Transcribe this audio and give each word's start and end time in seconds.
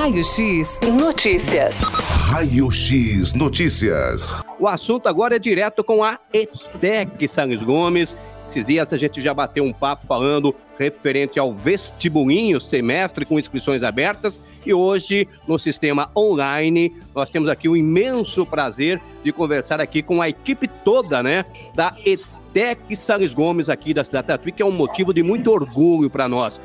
Raio 0.00 0.24
X 0.24 0.80
Notícias. 0.98 1.76
Raio 1.76 2.70
X 2.70 3.34
Notícias. 3.34 4.34
O 4.58 4.66
assunto 4.66 5.06
agora 5.06 5.36
é 5.36 5.38
direto 5.38 5.84
com 5.84 6.02
a 6.02 6.18
ETEC 6.32 7.28
Salles 7.28 7.62
Gomes. 7.62 8.16
Esses 8.46 8.64
dias 8.64 8.90
a 8.94 8.96
gente 8.96 9.20
já 9.20 9.34
bateu 9.34 9.62
um 9.62 9.74
papo 9.74 10.06
falando 10.06 10.54
referente 10.78 11.38
ao 11.38 11.52
vestibulinho 11.52 12.58
semestre 12.58 13.26
com 13.26 13.38
inscrições 13.38 13.82
abertas 13.82 14.40
e 14.64 14.72
hoje 14.72 15.28
no 15.46 15.58
sistema 15.58 16.10
online 16.16 16.96
nós 17.14 17.28
temos 17.28 17.50
aqui 17.50 17.68
o 17.68 17.76
imenso 17.76 18.46
prazer 18.46 18.98
de 19.22 19.30
conversar 19.32 19.82
aqui 19.82 20.02
com 20.02 20.22
a 20.22 20.30
equipe 20.30 20.66
toda, 20.82 21.22
né, 21.22 21.44
da 21.74 21.94
ETEC 22.06 22.96
Salles 22.96 23.34
Gomes 23.34 23.68
aqui 23.68 23.92
da 23.92 24.02
cidade 24.02 24.28
Tatuí, 24.28 24.50
que 24.50 24.62
é 24.62 24.66
um 24.66 24.72
motivo 24.72 25.12
de 25.12 25.22
muito 25.22 25.52
orgulho 25.52 26.08
para 26.08 26.26
nós 26.26 26.58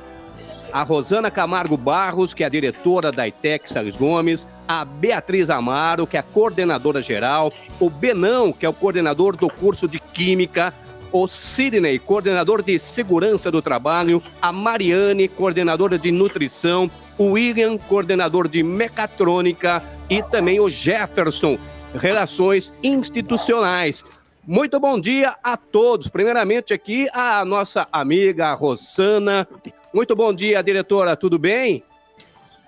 a 0.71 0.83
Rosana 0.83 1.31
Camargo 1.31 1.77
Barros, 1.77 2.33
que 2.33 2.43
é 2.43 2.45
a 2.45 2.49
diretora 2.49 3.11
da 3.11 3.27
ITEC 3.27 3.69
Salles 3.69 3.95
Gomes, 3.95 4.47
a 4.67 4.83
Beatriz 4.83 5.49
Amaro, 5.49 6.07
que 6.07 6.17
é 6.17 6.19
a 6.19 6.23
coordenadora 6.23 7.01
geral, 7.01 7.49
o 7.79 7.89
Benão, 7.89 8.51
que 8.51 8.65
é 8.65 8.69
o 8.69 8.73
coordenador 8.73 9.35
do 9.35 9.47
curso 9.47 9.87
de 9.87 9.99
Química, 9.99 10.73
o 11.11 11.27
Sidney, 11.27 11.97
coordenador 11.97 12.61
de 12.61 12.77
Segurança 12.77 13.49
do 13.49 13.61
Trabalho, 13.61 14.21
a 14.41 14.51
Mariane, 14.51 15.27
coordenadora 15.27 15.97
de 15.97 16.11
Nutrição, 16.11 16.89
o 17.17 17.31
William, 17.31 17.77
coordenador 17.77 18.47
de 18.47 18.61
Mecatrônica 18.61 19.81
e 20.09 20.21
também 20.21 20.59
o 20.59 20.69
Jefferson, 20.69 21.57
Relações 21.93 22.73
Institucionais. 22.83 24.03
Muito 24.47 24.79
bom 24.79 24.99
dia 24.99 25.35
a 25.43 25.57
todos. 25.57 26.07
Primeiramente 26.07 26.71
aqui 26.73 27.09
a 27.13 27.43
nossa 27.43 27.87
amiga 27.91 28.53
Rosana. 28.53 29.47
Muito 29.95 30.13
bom 30.13 30.33
dia, 30.33 30.61
diretora, 30.61 31.15
tudo 31.15 31.39
bem? 31.39 31.81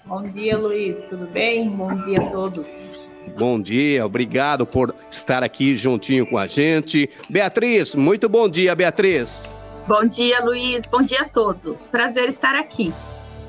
Bom 0.06 0.24
dia, 0.30 0.58
Luiz, 0.58 1.04
tudo 1.04 1.28
bem? 1.28 1.70
Bom 1.70 1.94
dia 2.06 2.22
a 2.22 2.32
todos. 2.32 2.90
Bom 3.38 3.62
dia, 3.62 4.06
obrigado 4.06 4.66
por 4.66 4.96
estar 5.12 5.44
aqui 5.44 5.76
juntinho 5.76 6.26
com 6.26 6.38
a 6.38 6.48
gente. 6.48 7.10
Beatriz, 7.30 7.94
muito 7.94 8.30
bom 8.30 8.48
dia, 8.48 8.74
Beatriz. 8.74 9.44
Bom 9.86 10.06
dia, 10.06 10.40
Luiz. 10.42 10.88
Bom 10.90 11.02
dia 11.02 11.24
a 11.24 11.28
todos. 11.28 11.86
Prazer 11.88 12.30
estar 12.30 12.56
aqui. 12.56 12.94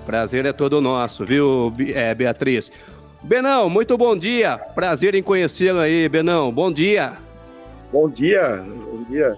Prazer 0.05 0.44
é 0.44 0.53
todo 0.53 0.81
nosso, 0.81 1.25
viu, 1.25 1.72
é, 1.94 2.12
Beatriz? 2.16 2.72
Benão, 3.22 3.70
muito 3.70 3.97
bom 3.97 4.19
dia. 4.19 4.58
Prazer 4.58 5.14
em 5.14 5.22
conhecê-lo 5.22 5.78
aí, 5.78 6.08
Benão. 6.08 6.53
Bom 6.53 6.72
dia. 6.72 7.12
Bom 7.92 8.10
dia, 8.10 8.60
bom 8.60 9.05
dia. 9.05 9.36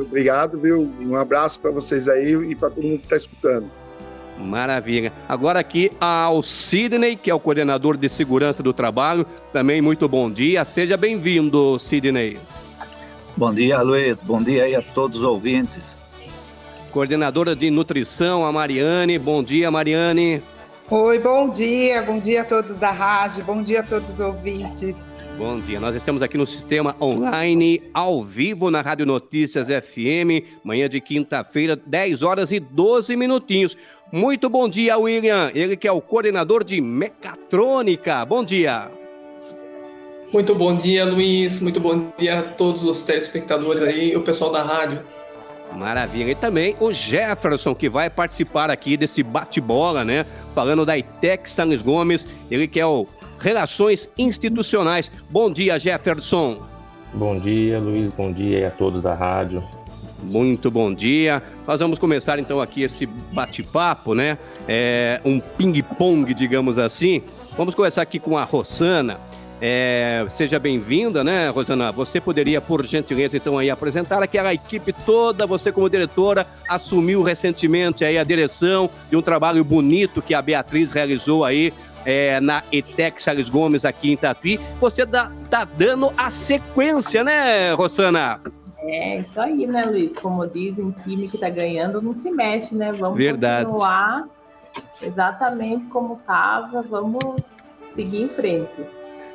Obrigado, 0.00 0.58
viu? 0.58 0.90
Um 1.00 1.16
abraço 1.16 1.60
para 1.60 1.70
vocês 1.70 2.08
aí 2.08 2.32
e 2.32 2.54
para 2.54 2.70
todo 2.70 2.84
mundo 2.84 2.98
que 2.98 3.06
está 3.06 3.16
escutando. 3.16 3.70
Maravilha. 4.38 5.12
Agora 5.28 5.60
aqui 5.60 5.90
ao 6.00 6.42
Sidney, 6.42 7.16
que 7.16 7.30
é 7.30 7.34
o 7.34 7.40
coordenador 7.40 7.96
de 7.96 8.08
segurança 8.08 8.62
do 8.62 8.72
trabalho. 8.72 9.26
Também 9.52 9.80
muito 9.80 10.08
bom 10.08 10.30
dia. 10.30 10.64
Seja 10.64 10.96
bem-vindo, 10.96 11.78
Sidney. 11.78 12.38
Bom 13.36 13.52
dia, 13.52 13.80
Luiz. 13.82 14.20
Bom 14.20 14.42
dia 14.42 14.64
aí 14.64 14.74
a 14.74 14.82
todos 14.82 15.18
os 15.18 15.24
ouvintes. 15.24 15.98
Coordenadora 16.90 17.56
de 17.56 17.70
nutrição, 17.70 18.44
a 18.44 18.52
Mariane. 18.52 19.18
Bom 19.18 19.42
dia, 19.42 19.70
Mariane. 19.70 20.42
Oi, 20.90 21.18
bom 21.18 21.48
dia. 21.48 22.02
Bom 22.02 22.18
dia 22.18 22.42
a 22.42 22.44
todos 22.44 22.78
da 22.78 22.90
rádio. 22.90 23.44
Bom 23.44 23.62
dia 23.62 23.80
a 23.80 23.82
todos 23.82 24.10
os 24.10 24.20
ouvintes. 24.20 24.94
Bom 25.38 25.58
dia, 25.60 25.80
nós 25.80 25.96
estamos 25.96 26.22
aqui 26.22 26.36
no 26.36 26.46
sistema 26.46 26.94
online, 27.00 27.82
ao 27.92 28.22
vivo 28.22 28.70
na 28.70 28.80
Rádio 28.80 29.06
Notícias 29.06 29.66
FM, 29.66 30.60
manhã 30.62 30.88
de 30.88 31.00
quinta-feira, 31.00 31.74
10 31.74 32.22
horas 32.22 32.52
e 32.52 32.60
12 32.60 33.16
minutinhos. 33.16 33.76
Muito 34.12 34.48
bom 34.48 34.68
dia, 34.68 34.98
William, 34.98 35.50
ele 35.54 35.76
que 35.76 35.88
é 35.88 35.92
o 35.92 36.00
coordenador 36.00 36.62
de 36.62 36.80
mecatrônica. 36.80 38.24
Bom 38.26 38.44
dia. 38.44 38.90
Muito 40.32 40.54
bom 40.54 40.76
dia, 40.76 41.04
Luiz. 41.04 41.60
Muito 41.60 41.80
bom 41.80 42.12
dia 42.18 42.38
a 42.38 42.42
todos 42.42 42.84
os 42.84 43.02
telespectadores 43.02 43.82
aí, 43.82 44.14
o 44.14 44.22
pessoal 44.22 44.52
da 44.52 44.62
rádio. 44.62 45.02
Maravilha. 45.76 46.32
E 46.32 46.34
também 46.34 46.76
o 46.78 46.92
Jefferson, 46.92 47.74
que 47.74 47.88
vai 47.88 48.10
participar 48.10 48.70
aqui 48.70 48.96
desse 48.96 49.22
bate-bola, 49.22 50.04
né? 50.04 50.26
Falando 50.54 50.84
da 50.84 50.96
ITEC 50.96 51.48
Sanes 51.48 51.82
Gomes, 51.82 52.26
ele 52.50 52.68
que 52.68 52.78
é 52.78 52.86
o 52.86 53.06
Relações 53.42 54.08
Institucionais. 54.16 55.10
Bom 55.28 55.52
dia, 55.52 55.78
Jefferson. 55.78 56.62
Bom 57.12 57.38
dia, 57.38 57.80
Luiz. 57.80 58.12
Bom 58.12 58.32
dia 58.32 58.68
a 58.68 58.70
todos 58.70 59.02
da 59.02 59.14
rádio. 59.14 59.62
Muito 60.22 60.70
bom 60.70 60.94
dia. 60.94 61.42
Nós 61.66 61.80
vamos 61.80 61.98
começar 61.98 62.38
então 62.38 62.60
aqui 62.60 62.82
esse 62.82 63.04
bate-papo, 63.04 64.14
né? 64.14 64.38
É 64.68 65.20
um 65.24 65.40
ping-pong, 65.40 66.32
digamos 66.32 66.78
assim. 66.78 67.22
Vamos 67.56 67.74
começar 67.74 68.02
aqui 68.02 68.20
com 68.20 68.38
a 68.38 68.44
Rosana. 68.44 69.18
É, 69.64 70.26
seja 70.28 70.58
bem-vinda, 70.58 71.22
né, 71.22 71.48
Rosana? 71.48 71.92
Você 71.92 72.20
poderia, 72.20 72.60
por 72.60 72.84
gentileza, 72.84 73.36
então, 73.36 73.58
aí 73.58 73.70
apresentar 73.70 74.20
aquela 74.20 74.52
equipe 74.52 74.92
toda, 74.92 75.46
você 75.46 75.70
como 75.70 75.88
diretora, 75.88 76.44
assumiu 76.68 77.22
recentemente 77.22 78.04
aí 78.04 78.18
a 78.18 78.24
direção 78.24 78.90
de 79.08 79.16
um 79.16 79.22
trabalho 79.22 79.62
bonito 79.62 80.20
que 80.20 80.34
a 80.34 80.42
Beatriz 80.42 80.90
realizou 80.90 81.44
aí 81.44 81.72
é, 82.04 82.40
na 82.40 82.62
ETEC 82.72 83.20
Salles 83.20 83.48
Gomes 83.48 83.84
aqui 83.84 84.12
em 84.12 84.16
Tatuí. 84.16 84.58
Você 84.80 85.06
tá, 85.06 85.30
tá 85.50 85.64
dando 85.64 86.12
a 86.16 86.30
sequência, 86.30 87.22
né, 87.24 87.72
Rosana? 87.74 88.40
É, 88.78 89.18
isso 89.18 89.40
aí, 89.40 89.66
né, 89.66 89.84
Luiz? 89.84 90.14
Como 90.14 90.46
dizem, 90.46 90.94
time 91.04 91.28
que 91.28 91.38
tá 91.38 91.48
ganhando 91.48 92.02
não 92.02 92.14
se 92.14 92.30
mexe, 92.30 92.74
né? 92.74 92.92
Vamos 92.92 93.16
Verdade. 93.16 93.64
continuar 93.66 94.24
exatamente 95.00 95.86
como 95.86 96.20
tava, 96.26 96.82
vamos 96.82 97.22
seguir 97.90 98.22
em 98.22 98.28
frente. 98.28 98.82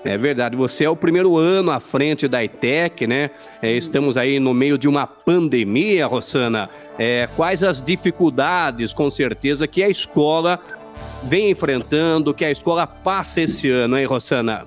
É 0.03 0.17
verdade, 0.17 0.55
você 0.55 0.85
é 0.85 0.89
o 0.89 0.95
primeiro 0.95 1.37
ano 1.37 1.71
à 1.71 1.79
frente 1.79 2.27
da 2.27 2.41
ITEC, 2.43 3.05
né? 3.07 3.31
É, 3.61 3.71
estamos 3.71 4.15
aí 4.15 4.39
no 4.39 4.53
meio 4.53 4.77
de 4.77 4.87
uma 4.87 5.05
pandemia, 5.05 6.05
Rosana. 6.05 6.69
É, 6.97 7.27
quais 7.35 7.63
as 7.63 7.81
dificuldades, 7.81 8.93
com 8.93 9.09
certeza, 9.09 9.67
que 9.67 9.83
a 9.83 9.89
escola 9.89 10.59
vem 11.23 11.51
enfrentando, 11.51 12.33
que 12.33 12.45
a 12.45 12.51
escola 12.51 12.87
passa 12.87 13.41
esse 13.41 13.69
ano, 13.69 13.97
hein, 13.97 14.05
Rosana? 14.05 14.65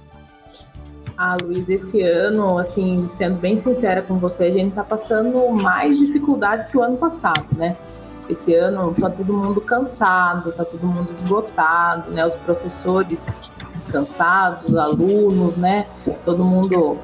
Ah, 1.17 1.37
Luiz, 1.43 1.69
esse 1.69 2.01
ano, 2.03 2.57
assim, 2.59 3.09
sendo 3.13 3.37
bem 3.37 3.57
sincera 3.57 4.01
com 4.01 4.19
você, 4.19 4.45
a 4.45 4.51
gente 4.51 4.75
tá 4.75 4.83
passando 4.83 5.51
mais 5.51 5.99
dificuldades 5.99 6.67
que 6.67 6.79
o 6.79 6.83
ano 6.83 6.97
passado, 6.97 7.47
né? 7.57 7.77
Esse 8.29 8.55
ano 8.55 8.95
tá 8.99 9.11
todo 9.11 9.33
mundo 9.33 9.61
cansado, 9.61 10.53
tá 10.53 10.65
todo 10.65 10.87
mundo 10.87 11.11
esgotado, 11.11 12.11
né? 12.11 12.25
Os 12.25 12.37
professores 12.37 13.51
cansados, 13.91 14.75
alunos, 14.77 15.57
né? 15.57 15.87
Todo 16.25 16.43
mundo 16.43 16.97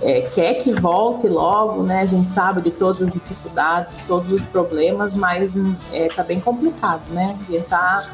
é, 0.00 0.22
quer 0.22 0.54
que 0.54 0.72
volte 0.72 1.28
logo, 1.28 1.82
né? 1.82 2.00
A 2.00 2.06
gente 2.06 2.30
sabe 2.30 2.60
de 2.60 2.70
todas 2.70 3.02
as 3.02 3.12
dificuldades, 3.12 3.96
todos 4.08 4.32
os 4.32 4.42
problemas, 4.42 5.14
mas 5.14 5.52
é, 5.92 6.08
tá 6.08 6.24
bem 6.24 6.40
complicado, 6.40 7.02
né? 7.10 7.38
Gente 7.48 7.66
tá 7.66 8.10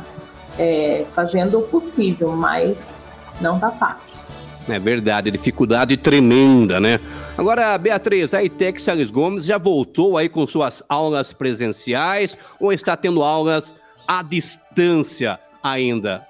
é, 0.58 1.04
fazendo 1.10 1.58
o 1.58 1.62
possível, 1.62 2.30
mas 2.32 3.06
não 3.40 3.58
tá 3.58 3.70
fácil. 3.70 4.20
É 4.68 4.78
verdade, 4.78 5.30
dificuldade 5.30 5.96
tremenda, 5.96 6.78
né? 6.78 7.00
Agora, 7.36 7.76
Beatriz, 7.78 8.32
a 8.34 8.42
ITEC 8.42 8.80
Salles 8.80 9.10
Gomes 9.10 9.44
já 9.44 9.58
voltou 9.58 10.16
aí 10.16 10.28
com 10.28 10.46
suas 10.46 10.82
aulas 10.88 11.32
presenciais 11.32 12.36
ou 12.60 12.72
está 12.72 12.96
tendo 12.96 13.22
aulas 13.22 13.74
à 14.06 14.22
distância 14.22 15.40
ainda? 15.62 16.26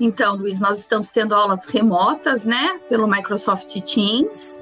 Então, 0.00 0.36
Luiz, 0.36 0.58
nós 0.58 0.78
estamos 0.78 1.10
tendo 1.10 1.34
aulas 1.34 1.66
remotas, 1.66 2.44
né, 2.44 2.78
pelo 2.88 3.06
Microsoft 3.06 3.72
Teams. 3.82 4.57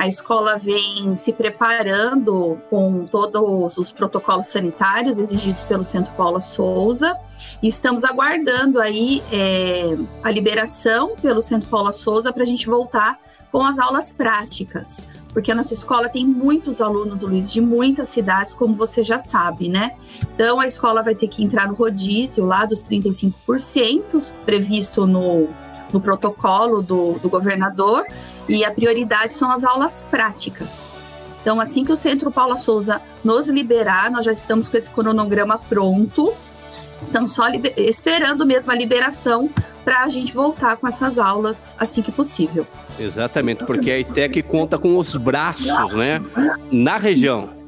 A 0.00 0.08
escola 0.08 0.56
vem 0.56 1.14
se 1.14 1.30
preparando 1.30 2.58
com 2.70 3.04
todos 3.04 3.76
os 3.76 3.92
protocolos 3.92 4.46
sanitários 4.46 5.18
exigidos 5.18 5.66
pelo 5.66 5.84
Centro 5.84 6.10
Paula 6.14 6.40
Souza 6.40 7.14
e 7.62 7.68
estamos 7.68 8.02
aguardando 8.02 8.80
aí 8.80 9.22
é, 9.30 9.94
a 10.22 10.30
liberação 10.30 11.14
pelo 11.20 11.42
Centro 11.42 11.68
Paula 11.68 11.92
Souza 11.92 12.32
para 12.32 12.44
a 12.44 12.46
gente 12.46 12.64
voltar 12.66 13.20
com 13.52 13.62
as 13.62 13.78
aulas 13.78 14.10
práticas, 14.10 15.06
porque 15.34 15.52
a 15.52 15.54
nossa 15.54 15.74
escola 15.74 16.08
tem 16.08 16.26
muitos 16.26 16.80
alunos, 16.80 17.20
Luiz, 17.20 17.52
de 17.52 17.60
muitas 17.60 18.08
cidades, 18.08 18.54
como 18.54 18.74
você 18.74 19.02
já 19.02 19.18
sabe, 19.18 19.68
né? 19.68 19.94
Então 20.34 20.58
a 20.58 20.66
escola 20.66 21.02
vai 21.02 21.14
ter 21.14 21.28
que 21.28 21.44
entrar 21.44 21.68
no 21.68 21.74
rodízio 21.74 22.46
lá 22.46 22.64
dos 22.64 22.88
35% 22.88 24.32
previsto 24.46 25.06
no 25.06 25.50
no 25.92 26.00
protocolo 26.00 26.82
do, 26.82 27.14
do 27.14 27.28
governador 27.28 28.04
e 28.48 28.64
a 28.64 28.70
prioridade 28.70 29.34
são 29.34 29.50
as 29.50 29.64
aulas 29.64 30.06
práticas. 30.10 30.92
Então, 31.40 31.60
assim 31.60 31.84
que 31.84 31.92
o 31.92 31.96
Centro 31.96 32.30
Paula 32.30 32.56
Souza 32.56 33.00
nos 33.24 33.48
liberar, 33.48 34.10
nós 34.10 34.24
já 34.24 34.32
estamos 34.32 34.68
com 34.68 34.76
esse 34.76 34.90
cronograma 34.90 35.58
pronto, 35.58 36.34
estamos 37.02 37.32
só 37.32 37.48
esperando 37.76 38.44
mesmo 38.44 38.70
a 38.70 38.74
liberação 38.74 39.48
para 39.84 40.02
a 40.02 40.08
gente 40.08 40.34
voltar 40.34 40.76
com 40.76 40.86
essas 40.86 41.18
aulas 41.18 41.74
assim 41.78 42.02
que 42.02 42.12
possível. 42.12 42.66
Exatamente, 42.98 43.64
porque 43.64 43.90
a 43.90 43.98
ITEC 43.98 44.42
conta 44.42 44.78
com 44.78 44.98
os 44.98 45.16
braços, 45.16 45.94
né, 45.94 46.20
na 46.70 46.98
região. 46.98 47.60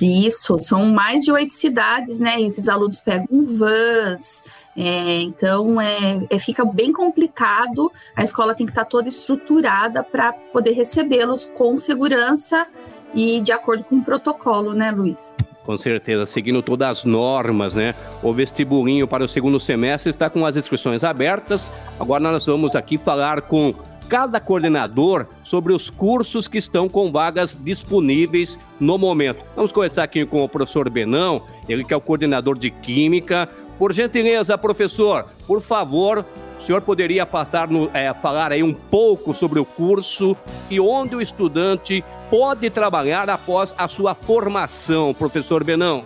Isso, 0.00 0.56
são 0.58 0.86
mais 0.92 1.24
de 1.24 1.32
oito 1.32 1.52
cidades, 1.52 2.20
né? 2.20 2.40
E 2.40 2.46
esses 2.46 2.68
alunos 2.68 3.00
pegam 3.00 3.44
vans, 3.44 4.42
é, 4.80 5.22
então 5.22 5.80
é, 5.80 6.20
é, 6.30 6.38
fica 6.38 6.64
bem 6.64 6.92
complicado. 6.92 7.90
A 8.14 8.22
escola 8.22 8.54
tem 8.54 8.64
que 8.64 8.70
estar 8.70 8.84
toda 8.84 9.08
estruturada 9.08 10.04
para 10.04 10.32
poder 10.32 10.70
recebê-los 10.70 11.46
com 11.46 11.76
segurança 11.78 12.64
e 13.12 13.40
de 13.40 13.50
acordo 13.50 13.82
com 13.82 13.96
o 13.96 14.04
protocolo, 14.04 14.72
né, 14.74 14.92
Luiz? 14.92 15.34
Com 15.64 15.76
certeza, 15.76 16.26
seguindo 16.26 16.62
todas 16.62 16.88
as 16.88 17.04
normas, 17.04 17.74
né? 17.74 17.92
O 18.22 18.32
vestibulinho 18.32 19.08
para 19.08 19.24
o 19.24 19.28
segundo 19.28 19.58
semestre 19.58 20.10
está 20.10 20.30
com 20.30 20.46
as 20.46 20.56
inscrições 20.56 21.02
abertas. 21.02 21.72
Agora 21.98 22.22
nós 22.22 22.46
vamos 22.46 22.76
aqui 22.76 22.96
falar 22.96 23.42
com 23.42 23.74
cada 24.08 24.40
coordenador 24.40 25.26
sobre 25.44 25.72
os 25.72 25.90
cursos 25.90 26.48
que 26.48 26.56
estão 26.56 26.88
com 26.88 27.12
vagas 27.12 27.56
disponíveis 27.60 28.58
no 28.80 28.96
momento. 28.96 29.44
Vamos 29.54 29.70
começar 29.70 30.04
aqui 30.04 30.24
com 30.24 30.42
o 30.42 30.48
professor 30.48 30.88
Benão, 30.88 31.42
ele 31.68 31.84
que 31.84 31.92
é 31.92 31.96
o 31.96 32.00
coordenador 32.00 32.56
de 32.56 32.70
Química. 32.70 33.48
Por 33.78 33.92
gentileza, 33.92 34.58
professor, 34.58 35.26
por 35.46 35.62
favor, 35.62 36.26
o 36.58 36.60
senhor 36.60 36.82
poderia 36.82 37.24
passar 37.24 37.68
no, 37.68 37.88
é, 37.94 38.12
falar 38.12 38.50
aí 38.50 38.62
um 38.62 38.74
pouco 38.74 39.32
sobre 39.32 39.60
o 39.60 39.64
curso 39.64 40.36
e 40.68 40.80
onde 40.80 41.14
o 41.14 41.20
estudante 41.20 42.04
pode 42.28 42.68
trabalhar 42.70 43.30
após 43.30 43.72
a 43.78 43.86
sua 43.86 44.16
formação, 44.16 45.14
professor 45.14 45.62
Benão? 45.62 46.04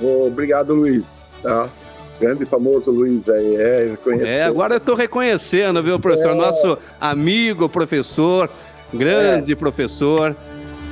Obrigado, 0.00 0.72
Luiz. 0.72 1.26
Tá? 1.42 1.68
Grande 2.20 2.46
famoso 2.46 2.92
Luiz 2.92 3.28
aí, 3.28 3.56
é, 3.56 3.88
reconheceu. 3.90 4.36
É, 4.36 4.42
agora 4.44 4.74
eu 4.74 4.78
estou 4.78 4.94
reconhecendo, 4.94 5.82
viu, 5.82 5.98
professor? 5.98 6.30
É. 6.30 6.34
Nosso 6.34 6.78
amigo 7.00 7.68
professor, 7.68 8.48
grande 8.94 9.52
é. 9.52 9.56
professor. 9.56 10.36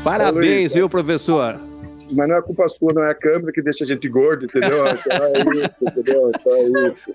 Parabéns, 0.02 0.62
Luiz, 0.62 0.74
viu, 0.74 0.88
professor? 0.88 1.69
Mas 2.12 2.28
não 2.28 2.36
é 2.36 2.42
culpa 2.42 2.68
sua, 2.68 2.92
não 2.92 3.04
é 3.04 3.10
a 3.10 3.14
câmera 3.14 3.52
que 3.52 3.62
deixa 3.62 3.84
a 3.84 3.86
gente 3.86 4.08
gordo, 4.08 4.44
entendeu? 4.44 4.84
Então 4.86 5.24
é 5.24 5.64
isso, 5.64 5.78
entendeu? 5.82 6.30
Então 6.34 6.54
é 6.54 6.88
isso. 6.88 7.14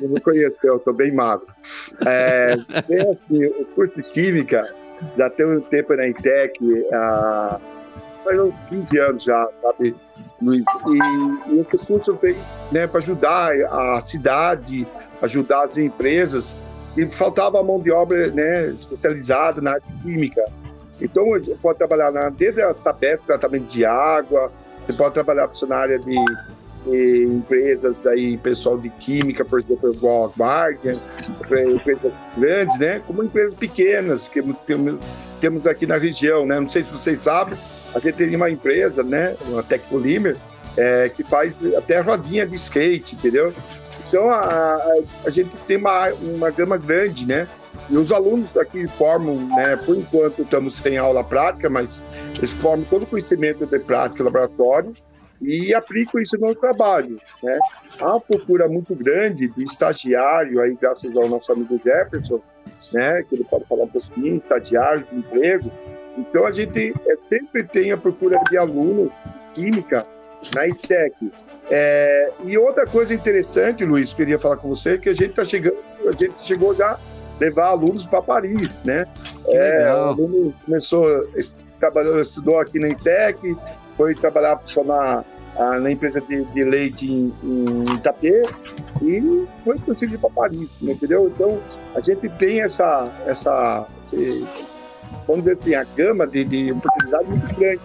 Não 0.00 0.08
me 0.10 0.20
conheceu, 0.20 0.76
estou 0.76 0.92
bem 0.92 1.12
magro. 1.12 1.46
É, 2.06 2.56
bem 2.88 3.10
assim, 3.10 3.44
o 3.44 3.64
curso 3.74 3.96
de 3.96 4.02
Química 4.02 4.74
já 5.16 5.28
tem 5.28 5.46
um 5.46 5.60
tempo 5.60 5.94
na 5.94 6.06
ITEC, 6.06 6.86
há 6.92 7.60
faz 8.24 8.38
uns 8.38 8.60
15 8.68 8.98
anos 9.00 9.24
já, 9.24 9.48
sabe, 9.60 9.94
Luiz? 10.40 10.64
E, 10.86 11.54
e 11.54 11.60
o 11.60 11.64
curso 11.64 12.14
vem 12.20 12.36
né, 12.70 12.86
para 12.86 13.00
ajudar 13.00 13.52
a 13.70 14.00
cidade, 14.00 14.86
ajudar 15.20 15.64
as 15.64 15.76
empresas, 15.76 16.54
e 16.96 17.06
faltava 17.06 17.62
mão 17.62 17.80
de 17.80 17.90
obra 17.90 18.28
né, 18.28 18.66
especializada 18.68 19.60
na 19.60 19.72
área 19.72 19.82
de 19.86 20.02
química. 20.02 20.44
Então, 21.00 21.24
você 21.30 21.56
pode 21.60 21.78
trabalhar 21.78 22.10
na, 22.10 22.28
desde 22.28 22.62
a 22.62 22.72
SABEP, 22.72 23.24
tratamento 23.26 23.66
de 23.66 23.84
água, 23.84 24.52
você 24.86 24.92
pode 24.92 25.14
trabalhar 25.14 25.50
na 25.68 25.76
área 25.76 25.98
de, 25.98 26.14
de, 26.86 27.24
empresas 27.24 28.06
aí, 28.06 28.36
pessoal 28.36 28.76
de 28.76 28.90
química, 28.90 29.44
por 29.44 29.60
exemplo, 29.60 29.92
igual 29.92 30.26
a 30.26 30.38
Guardian, 30.38 31.00
empresas 31.74 32.12
grandes, 32.36 32.78
né? 32.78 33.00
Como 33.06 33.22
empresas 33.22 33.54
pequenas 33.54 34.28
que 34.28 34.42
temos, 35.40 35.66
aqui 35.66 35.86
na 35.86 35.96
região, 35.96 36.46
né? 36.46 36.58
Não 36.58 36.68
sei 36.68 36.82
se 36.82 36.90
vocês 36.90 37.20
sabem, 37.20 37.56
a 37.94 37.98
gente 37.98 38.16
tem 38.16 38.34
uma 38.34 38.50
empresa, 38.50 39.02
né? 39.02 39.36
Uma 39.48 39.62
Tecpolimer, 39.62 40.36
é, 40.76 41.08
que 41.08 41.22
faz 41.22 41.64
até 41.74 42.00
rodinha 42.00 42.46
de 42.46 42.56
skate, 42.56 43.14
entendeu? 43.14 43.52
Então, 44.08 44.30
a, 44.30 44.40
a, 44.40 45.00
a 45.26 45.30
gente 45.30 45.50
tem 45.66 45.76
uma, 45.76 46.08
uma 46.10 46.50
gama 46.50 46.76
grande, 46.76 47.26
né? 47.26 47.46
E 47.90 47.96
os 47.96 48.12
alunos 48.12 48.56
aqui 48.56 48.86
formam, 48.86 49.34
né, 49.34 49.76
por 49.76 49.96
enquanto 49.96 50.42
estamos 50.42 50.74
sem 50.74 50.96
aula 50.96 51.22
prática, 51.22 51.68
mas 51.68 52.02
eles 52.38 52.50
formam 52.52 52.86
todo 52.88 53.02
o 53.02 53.06
conhecimento 53.06 53.66
de 53.66 53.78
prática 53.78 54.24
laboratório 54.24 54.94
e 55.40 55.74
aplicam 55.74 56.20
isso 56.20 56.38
no 56.38 56.54
trabalho, 56.54 57.20
né? 57.42 57.58
Há 57.98 58.12
uma 58.12 58.20
procura 58.20 58.68
muito 58.68 58.94
grande 58.94 59.48
de 59.48 59.64
estagiário, 59.64 60.60
aí 60.60 60.76
graças 60.80 61.14
ao 61.16 61.28
nosso 61.28 61.52
amigo 61.52 61.80
Jefferson, 61.84 62.40
né, 62.92 63.22
que 63.28 63.34
ele 63.34 63.44
pode 63.44 63.64
falar 63.66 63.84
um 63.84 63.88
pouquinho, 63.88 64.36
estagiário 64.36 65.04
de 65.10 65.18
emprego. 65.18 65.70
Então 66.16 66.46
a 66.46 66.52
gente 66.52 66.94
é, 67.06 67.16
sempre 67.16 67.64
tem 67.64 67.90
a 67.90 67.96
procura 67.96 68.38
de 68.48 68.56
aluno 68.56 69.10
química 69.54 70.06
na 70.54 70.66
ITEC. 70.66 71.32
É, 71.70 72.32
e 72.44 72.58
outra 72.58 72.86
coisa 72.86 73.14
interessante, 73.14 73.84
Luiz, 73.84 74.12
queria 74.12 74.38
falar 74.38 74.56
com 74.56 74.68
você, 74.68 74.98
que 74.98 75.08
a 75.08 75.14
gente 75.14 75.30
está 75.30 75.44
chegando, 75.44 75.76
a 76.00 76.12
gente 76.12 76.34
chegou 76.40 76.74
já 76.74 76.98
levar 77.42 77.68
alunos 77.68 78.06
para 78.06 78.22
Paris, 78.22 78.80
né? 78.84 79.04
É, 79.48 79.92
o 79.92 80.08
aluno 80.08 80.54
começou, 80.64 81.06
trabalhou, 81.80 82.20
estudou 82.20 82.60
aqui 82.60 82.78
na 82.78 82.88
ITEC, 82.88 83.56
foi 83.96 84.14
trabalhar 84.14 84.60
só 84.64 84.84
na, 84.84 85.24
na 85.80 85.90
empresa 85.90 86.20
de, 86.20 86.44
de 86.44 86.62
leite 86.62 87.10
em, 87.10 87.34
em 87.42 87.94
Itapê 87.94 88.42
e 89.02 89.46
foi 89.64 89.76
conseguir 89.80 90.14
ir 90.14 90.18
para 90.18 90.30
Paris, 90.30 90.78
entendeu? 90.80 91.26
Então, 91.26 91.60
a 91.94 92.00
gente 92.00 92.28
tem 92.30 92.60
essa, 92.60 93.10
essa 93.26 93.86
esse, 94.04 94.46
vamos 95.26 95.44
dizer 95.44 95.52
assim, 95.52 95.74
a 95.74 95.84
gama 95.96 96.26
de, 96.26 96.44
de 96.44 96.72
oportunidade 96.72 97.28
muito 97.28 97.54
grande. 97.56 97.80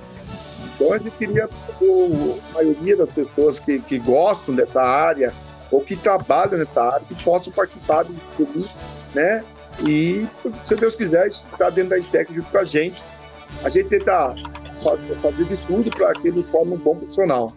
Então, 0.76 0.94
a 0.94 0.98
gente 1.00 1.18
queria 1.18 1.46
a 1.46 2.54
maioria 2.54 2.96
das 2.96 3.12
pessoas 3.12 3.60
que, 3.60 3.80
que 3.80 3.98
gostam 3.98 4.54
dessa 4.54 4.82
área 4.82 5.34
ou 5.72 5.82
que 5.82 5.96
trabalham 5.96 6.60
nessa 6.60 6.84
área, 6.84 7.02
que 7.08 7.24
possam 7.24 7.52
participar 7.52 8.04
do 8.04 8.14
curso 8.38 8.70
né? 9.18 9.44
E, 9.86 10.26
se 10.64 10.76
Deus 10.76 10.96
quiser, 10.96 11.28
está 11.28 11.70
dentro 11.70 11.92
da 11.92 11.98
ITEC 12.00 12.34
junto 12.34 12.50
com 12.50 12.58
a 12.58 12.64
gente. 12.64 13.02
A 13.64 13.70
gente 13.70 13.90
tenta 13.90 14.36
fazer 15.22 15.44
de 15.46 15.58
tudo 15.66 15.90
para 15.90 16.14
que 16.14 16.28
ele 16.28 16.44
forme 16.44 16.74
um 16.74 16.78
bom 16.78 16.96
profissional. 16.96 17.54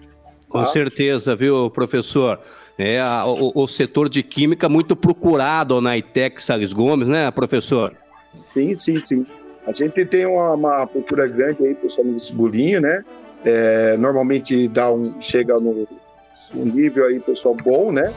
Com 0.48 0.60
tá? 0.60 0.66
certeza, 0.66 1.36
viu, 1.36 1.70
professor? 1.70 2.40
É, 2.78 3.02
o, 3.26 3.52
o, 3.54 3.68
setor 3.68 4.08
de 4.08 4.22
química 4.22 4.68
muito 4.68 4.96
procurado 4.96 5.80
na 5.82 5.98
ITEC 5.98 6.42
Salles 6.42 6.72
Gomes, 6.72 7.08
né, 7.08 7.30
professor? 7.30 7.94
Sim, 8.34 8.74
sim, 8.74 9.00
sim. 9.00 9.26
A 9.66 9.72
gente 9.72 10.02
tem 10.06 10.24
uma, 10.24 10.54
uma 10.54 10.86
procura 10.86 11.26
grande 11.26 11.66
aí, 11.66 11.74
pessoal, 11.74 12.06
no 12.06 12.14
vestibulinho, 12.14 12.80
né? 12.80 13.04
É, 13.44 13.96
normalmente 13.98 14.66
dá 14.68 14.90
um, 14.90 15.20
chega 15.20 15.58
no 15.60 15.86
um 16.54 16.64
nível 16.64 17.06
aí, 17.06 17.20
pessoal, 17.20 17.54
bom, 17.54 17.92
né? 17.92 18.12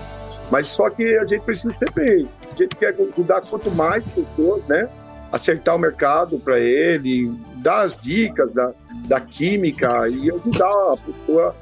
Mas 0.51 0.68
só 0.68 0.90
que 0.90 1.18
a 1.18 1.25
gente 1.25 1.42
precisa 1.42 1.74
sempre, 1.74 2.28
a 2.51 2.56
gente 2.56 2.75
quer 2.75 2.95
ajudar 3.13 3.42
quanto 3.42 3.72
mais 3.72 4.04
pessoas, 4.06 4.63
né? 4.68 4.88
Acertar 5.31 5.75
o 5.75 5.80
mercado 5.80 6.38
para 6.38 6.60
ele, 6.60 7.28
dar 7.56 7.81
as 7.81 7.98
dicas 7.98 8.54
da, 8.54 8.72
da 9.07 9.19
química 9.19 10.07
e 10.07 10.30
ajudar 10.30 10.94
a 10.94 10.98
pessoa 11.06 11.56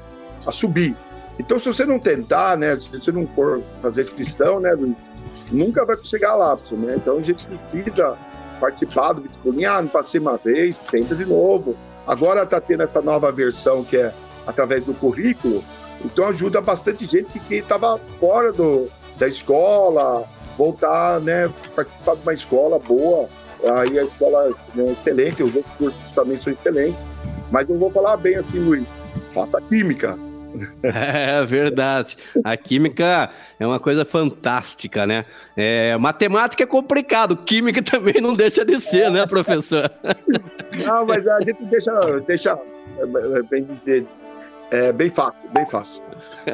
a 0.46 0.52
subir. 0.52 0.94
Então, 1.38 1.58
se 1.58 1.66
você 1.66 1.84
não 1.84 1.98
tentar, 1.98 2.56
né? 2.58 2.78
Se 2.78 2.90
você 2.90 3.10
não 3.10 3.26
for 3.28 3.62
fazer 3.80 4.02
inscrição, 4.02 4.60
né, 4.60 4.72
Luiz? 4.72 5.08
Nunca 5.50 5.84
vai 5.84 5.96
chegar 6.02 6.34
lá, 6.34 6.54
né? 6.72 6.94
Então, 6.96 7.18
a 7.18 7.22
gente 7.22 7.46
precisa 7.46 8.16
participar 8.60 9.14
do 9.14 9.22
vestibulinho. 9.22 9.70
Ah, 9.70 9.82
não 9.82 9.88
passei 9.88 10.20
uma 10.20 10.36
vez, 10.36 10.78
tenta 10.90 11.14
de 11.14 11.24
novo. 11.24 11.76
Agora 12.06 12.42
está 12.42 12.60
tendo 12.60 12.82
essa 12.82 13.00
nova 13.00 13.32
versão 13.32 13.82
que 13.82 13.96
é 13.96 14.12
através 14.46 14.84
do 14.84 14.94
currículo. 14.94 15.64
Então 16.04 16.26
ajuda 16.28 16.60
bastante 16.60 17.06
gente 17.06 17.38
que 17.40 17.56
estava 17.56 17.98
fora 18.18 18.52
do, 18.52 18.88
da 19.18 19.28
escola, 19.28 20.28
voltar, 20.56 21.20
né, 21.20 21.50
participar 21.74 22.16
de 22.16 22.22
uma 22.22 22.34
escola 22.34 22.78
boa. 22.78 23.28
Aí 23.76 23.98
a 23.98 24.04
escola 24.04 24.50
é 24.76 24.90
excelente, 24.90 25.42
os 25.42 25.54
outros 25.54 25.74
cursos 25.76 26.10
também 26.12 26.36
são 26.36 26.52
excelentes. 26.52 26.98
Mas 27.50 27.68
eu 27.68 27.78
vou 27.78 27.90
falar 27.90 28.16
bem 28.16 28.36
assim, 28.36 28.58
Luiz, 28.58 28.86
faça 29.32 29.60
química. 29.60 30.18
É 30.82 31.44
verdade. 31.44 32.16
A 32.44 32.56
química 32.56 33.30
é 33.58 33.66
uma 33.66 33.80
coisa 33.80 34.04
fantástica, 34.04 35.06
né? 35.06 35.24
É, 35.56 35.96
matemática 35.96 36.62
é 36.62 36.66
complicado, 36.66 37.36
química 37.36 37.82
também 37.82 38.20
não 38.20 38.34
deixa 38.34 38.64
de 38.64 38.80
ser, 38.80 39.10
né, 39.10 39.26
professor? 39.26 39.90
Não, 40.84 41.06
mas 41.06 41.26
a 41.26 41.40
gente 41.40 41.64
deixa, 41.64 41.92
deixa 42.26 42.58
bem 43.50 43.64
dizer, 43.64 44.06
é 44.72 44.90
bem 44.90 45.10
fácil, 45.10 45.40
bem 45.52 45.66
fácil. 45.66 46.02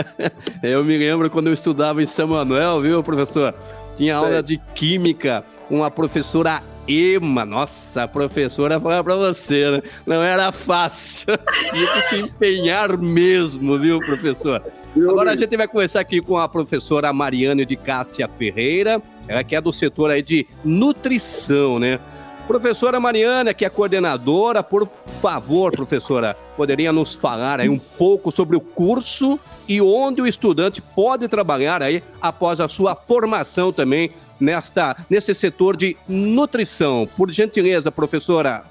eu 0.60 0.84
me 0.84 0.98
lembro 0.98 1.30
quando 1.30 1.46
eu 1.46 1.52
estudava 1.52 2.02
em 2.02 2.06
São 2.06 2.26
Manuel, 2.26 2.80
viu, 2.80 3.02
professor? 3.02 3.54
Tinha 3.96 4.16
aula 4.16 4.42
de 4.42 4.58
química 4.74 5.44
com 5.68 5.84
a 5.84 5.90
professora 5.90 6.60
Ema. 6.88 7.44
Nossa, 7.44 8.02
a 8.02 8.08
professora 8.08 8.80
falava 8.80 9.04
para 9.04 9.14
você, 9.14 9.70
né? 9.70 9.82
Não 10.04 10.20
era 10.20 10.50
fácil. 10.50 11.28
Tinha 11.70 11.92
que 11.92 12.02
se 12.02 12.16
empenhar 12.16 12.98
mesmo, 12.98 13.78
viu, 13.78 14.00
professor? 14.00 14.62
Agora 14.96 15.32
a 15.32 15.36
gente 15.36 15.56
vai 15.56 15.68
conversar 15.68 16.00
aqui 16.00 16.20
com 16.20 16.36
a 16.38 16.48
professora 16.48 17.12
Mariane 17.12 17.64
de 17.64 17.76
Cássia 17.76 18.28
Ferreira, 18.36 19.00
ela 19.28 19.44
que 19.44 19.54
é 19.54 19.60
do 19.60 19.72
setor 19.72 20.10
aí 20.10 20.22
de 20.22 20.44
nutrição, 20.64 21.78
né? 21.78 22.00
Professora 22.48 22.98
Mariana, 22.98 23.52
que 23.52 23.62
é 23.62 23.68
coordenadora, 23.68 24.62
por 24.62 24.88
favor, 25.20 25.70
professora, 25.70 26.34
poderia 26.56 26.90
nos 26.90 27.14
falar 27.14 27.60
aí 27.60 27.68
um 27.68 27.78
pouco 27.78 28.32
sobre 28.32 28.56
o 28.56 28.60
curso 28.60 29.38
e 29.68 29.82
onde 29.82 30.22
o 30.22 30.26
estudante 30.26 30.80
pode 30.80 31.28
trabalhar 31.28 31.82
aí 31.82 32.02
após 32.22 32.58
a 32.58 32.66
sua 32.66 32.96
formação 32.96 33.70
também 33.70 34.12
nesta, 34.40 34.96
nesse 35.10 35.34
setor 35.34 35.76
de 35.76 35.94
nutrição. 36.08 37.06
Por 37.18 37.30
gentileza, 37.30 37.92
professora. 37.92 38.64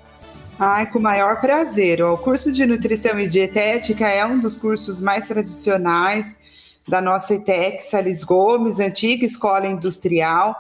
Ai, 0.58 0.90
com 0.90 0.98
o 0.98 1.02
maior 1.04 1.40
prazer. 1.40 2.02
O 2.02 2.18
curso 2.18 2.52
de 2.52 2.66
nutrição 2.66 3.20
e 3.20 3.30
dietética 3.30 4.08
é 4.08 4.26
um 4.26 4.40
dos 4.40 4.58
cursos 4.58 5.00
mais 5.00 5.28
tradicionais 5.28 6.36
da 6.88 7.02
nossa 7.02 7.34
ETEC 7.34 7.82
Salis 7.82 8.24
Gomes, 8.24 8.80
antiga 8.80 9.26
escola 9.26 9.68
industrial. 9.68 10.56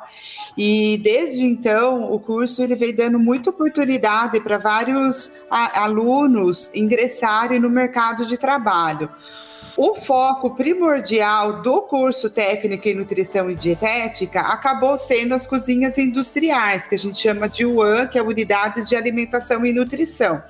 E 0.57 0.97
desde 0.97 1.43
então, 1.43 2.11
o 2.11 2.19
curso 2.19 2.63
ele 2.63 2.75
vem 2.75 2.95
dando 2.95 3.19
muita 3.19 3.51
oportunidade 3.51 4.39
para 4.41 4.57
vários 4.57 5.31
alunos 5.49 6.71
ingressarem 6.73 7.59
no 7.59 7.69
mercado 7.69 8.25
de 8.25 8.37
trabalho. 8.37 9.09
O 9.77 9.93
foco 9.93 10.55
primordial 10.55 11.61
do 11.61 11.83
curso 11.83 12.31
técnico 12.31 12.87
em 12.87 12.95
nutrição 12.95 13.51
e 13.51 13.55
dietética 13.55 14.39
acabou 14.41 14.97
sendo 14.97 15.35
as 15.35 15.45
cozinhas 15.45 15.99
industriais, 15.99 16.87
que 16.87 16.95
a 16.95 16.97
gente 16.97 17.19
chama 17.19 17.47
de 17.47 17.63
UAN, 17.63 18.07
que 18.07 18.17
é 18.17 18.23
Unidades 18.23 18.89
de 18.89 18.95
Alimentação 18.95 19.63
e 19.63 19.71
Nutrição. 19.71 20.41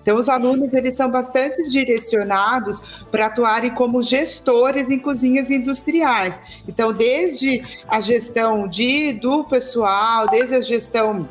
Então, 0.00 0.18
os 0.18 0.28
alunos 0.28 0.74
eles 0.74 0.96
são 0.96 1.10
bastante 1.10 1.68
direcionados 1.68 2.80
para 3.10 3.26
atuarem 3.26 3.74
como 3.74 4.02
gestores 4.02 4.90
em 4.90 4.98
cozinhas 4.98 5.50
industriais. 5.50 6.40
Então, 6.66 6.92
desde 6.92 7.62
a 7.86 8.00
gestão 8.00 8.68
de, 8.68 9.12
do 9.14 9.44
pessoal, 9.44 10.28
desde 10.28 10.54
a 10.54 10.60
gestão 10.60 11.28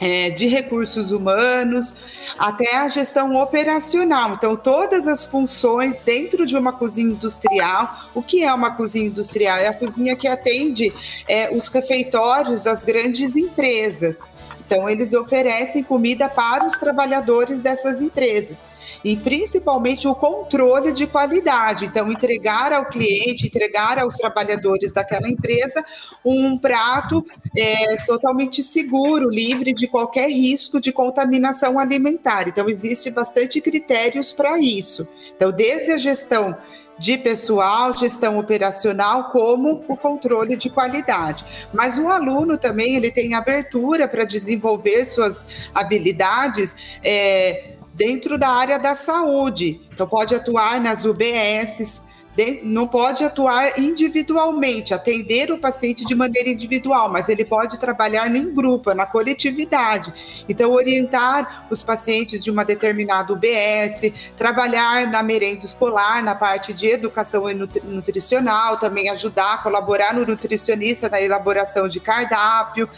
é, 0.00 0.30
de 0.30 0.46
recursos 0.46 1.12
humanos 1.12 1.94
até 2.38 2.76
a 2.76 2.88
gestão 2.88 3.36
operacional. 3.36 4.34
Então, 4.34 4.56
todas 4.56 5.06
as 5.06 5.24
funções 5.24 6.00
dentro 6.00 6.46
de 6.46 6.56
uma 6.56 6.72
cozinha 6.72 7.12
industrial. 7.12 8.08
O 8.14 8.22
que 8.22 8.42
é 8.42 8.52
uma 8.52 8.70
cozinha 8.70 9.06
industrial? 9.06 9.58
É 9.58 9.68
a 9.68 9.74
cozinha 9.74 10.16
que 10.16 10.26
atende 10.26 10.92
é, 11.28 11.54
os 11.54 11.68
refeitórios 11.68 12.64
das 12.64 12.84
grandes 12.84 13.36
empresas. 13.36 14.16
Então, 14.70 14.88
eles 14.88 15.12
oferecem 15.14 15.82
comida 15.82 16.28
para 16.28 16.64
os 16.64 16.74
trabalhadores 16.74 17.60
dessas 17.60 18.00
empresas 18.00 18.64
e 19.04 19.16
principalmente 19.16 20.06
o 20.06 20.14
controle 20.14 20.92
de 20.92 21.08
qualidade. 21.08 21.86
Então, 21.86 22.08
entregar 22.08 22.72
ao 22.72 22.86
cliente, 22.86 23.48
entregar 23.48 23.98
aos 23.98 24.14
trabalhadores 24.14 24.92
daquela 24.92 25.28
empresa 25.28 25.84
um 26.24 26.56
prato 26.56 27.24
é, 27.58 27.96
totalmente 28.04 28.62
seguro, 28.62 29.28
livre 29.28 29.72
de 29.72 29.88
qualquer 29.88 30.30
risco 30.30 30.80
de 30.80 30.92
contaminação 30.92 31.76
alimentar. 31.76 32.46
Então, 32.46 32.68
existe 32.68 33.10
bastante 33.10 33.60
critérios 33.60 34.32
para 34.32 34.56
isso. 34.60 35.08
Então, 35.34 35.50
desde 35.50 35.90
a 35.90 35.98
gestão 35.98 36.56
de 37.00 37.16
pessoal, 37.16 37.96
gestão 37.96 38.38
operacional, 38.38 39.30
como 39.30 39.82
o 39.88 39.96
controle 39.96 40.54
de 40.54 40.68
qualidade. 40.68 41.44
Mas 41.72 41.96
o 41.96 42.06
aluno 42.08 42.58
também 42.58 42.94
ele 42.94 43.10
tem 43.10 43.34
abertura 43.34 44.06
para 44.06 44.24
desenvolver 44.24 45.04
suas 45.06 45.46
habilidades. 45.74 46.76
É, 47.02 47.72
dentro 47.92 48.38
da 48.38 48.48
área 48.48 48.78
da 48.78 48.94
saúde. 48.94 49.78
Então, 49.92 50.08
pode 50.08 50.34
atuar 50.34 50.80
nas 50.80 51.04
UBSs, 51.04 52.02
não 52.62 52.86
pode 52.86 53.24
atuar 53.24 53.78
individualmente, 53.78 54.94
atender 54.94 55.50
o 55.50 55.58
paciente 55.58 56.04
de 56.04 56.14
maneira 56.14 56.48
individual, 56.48 57.10
mas 57.10 57.28
ele 57.28 57.44
pode 57.44 57.78
trabalhar 57.78 58.34
em 58.34 58.54
grupo, 58.54 58.92
na 58.94 59.06
coletividade. 59.06 60.12
Então, 60.48 60.70
orientar 60.72 61.66
os 61.70 61.82
pacientes 61.82 62.42
de 62.44 62.50
uma 62.50 62.64
determinada 62.64 63.32
UBS, 63.32 64.12
trabalhar 64.36 65.06
na 65.06 65.22
merenda 65.22 65.64
escolar, 65.64 66.22
na 66.22 66.34
parte 66.34 66.72
de 66.72 66.88
educação 66.88 67.44
nutricional, 67.84 68.78
também 68.78 69.08
ajudar, 69.10 69.62
colaborar 69.62 70.14
no 70.14 70.26
nutricionista 70.26 71.08
na 71.08 71.20
elaboração 71.20 71.88
de 71.88 72.00
cardápio 72.00 72.88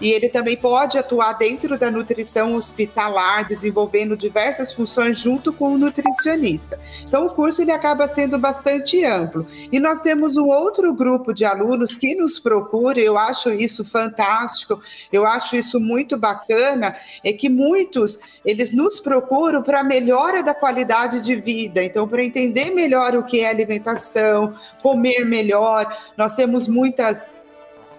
e 0.00 0.12
ele 0.12 0.28
também 0.28 0.56
pode 0.56 0.98
atuar 0.98 1.32
dentro 1.34 1.78
da 1.78 1.90
nutrição 1.90 2.54
hospitalar, 2.54 3.46
desenvolvendo 3.46 4.16
diversas 4.16 4.72
funções 4.72 5.18
junto 5.18 5.52
com 5.52 5.74
o 5.74 5.78
nutricionista. 5.78 6.78
Então, 7.06 7.26
o 7.26 7.30
curso 7.30 7.62
ele 7.62 7.72
acaba 7.72 8.06
sendo 8.06 8.38
bastante 8.38 9.04
amplo. 9.04 9.46
E 9.72 9.78
nós 9.78 10.02
temos 10.02 10.36
um 10.36 10.46
outro 10.46 10.92
grupo 10.94 11.32
de 11.32 11.44
alunos 11.44 11.96
que 11.96 12.14
nos 12.14 12.38
procura, 12.38 12.98
eu 13.00 13.18
acho 13.18 13.52
isso 13.52 13.84
fantástico, 13.84 14.80
eu 15.12 15.26
acho 15.26 15.56
isso 15.56 15.80
muito 15.80 16.16
bacana, 16.16 16.96
é 17.24 17.32
que 17.32 17.48
muitos 17.48 18.18
eles 18.44 18.72
nos 18.72 19.00
procuram 19.00 19.62
para 19.62 19.82
melhora 19.82 20.42
da 20.42 20.54
qualidade 20.54 21.20
de 21.20 21.34
vida, 21.34 21.82
então 21.82 22.06
para 22.06 22.24
entender 22.24 22.70
melhor 22.70 23.14
o 23.14 23.24
que 23.24 23.40
é 23.40 23.48
alimentação, 23.48 24.52
comer 24.82 25.24
melhor. 25.24 25.96
Nós 26.16 26.34
temos 26.34 26.68
muitas 26.68 27.26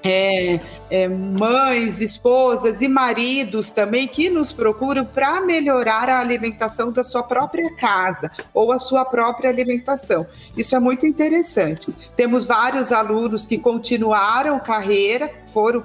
é, 0.04 0.60
é, 0.90 1.08
mães, 1.08 2.00
esposas 2.00 2.82
e 2.82 2.88
maridos 2.88 3.72
também 3.72 4.08
que 4.08 4.30
nos 4.30 4.54
procuram 4.54 5.06
para 5.06 5.42
melhorar 5.42 6.10
a 6.10 6.20
alimentação 6.20 6.92
da 6.92 7.04
sua 7.04 7.24
própria 7.24 7.76
casa 7.76 8.32
ou 8.54 8.72
a 8.72 8.80
sua 8.80 9.04
própria 9.06 9.50
alimentação. 9.50 10.26
Isso 10.56 10.76
é 10.76 10.80
muito 10.80 11.06
interessante. 11.06 11.94
Temos 12.16 12.46
vários 12.46 12.92
alunos 12.92 13.46
que 13.46 13.58
continuaram 13.58 14.60
carreira, 14.60 15.32
foram 15.48 15.84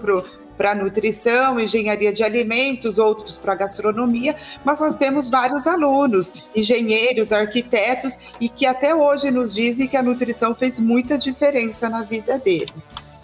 para 0.56 0.74
nutrição, 0.74 1.58
engenharia 1.58 2.12
de 2.12 2.22
alimentos, 2.22 2.98
outros 2.98 3.36
para 3.36 3.56
gastronomia, 3.56 4.36
mas 4.64 4.80
nós 4.80 4.94
temos 4.94 5.28
vários 5.28 5.66
alunos, 5.66 6.32
engenheiros, 6.54 7.32
arquitetos, 7.32 8.18
e 8.40 8.48
que 8.48 8.64
até 8.64 8.94
hoje 8.94 9.30
nos 9.32 9.54
dizem 9.54 9.88
que 9.88 9.96
a 9.96 10.02
nutrição 10.02 10.54
fez 10.54 10.78
muita 10.78 11.18
diferença 11.18 11.88
na 11.88 12.02
vida 12.02 12.38
dele. 12.38 12.72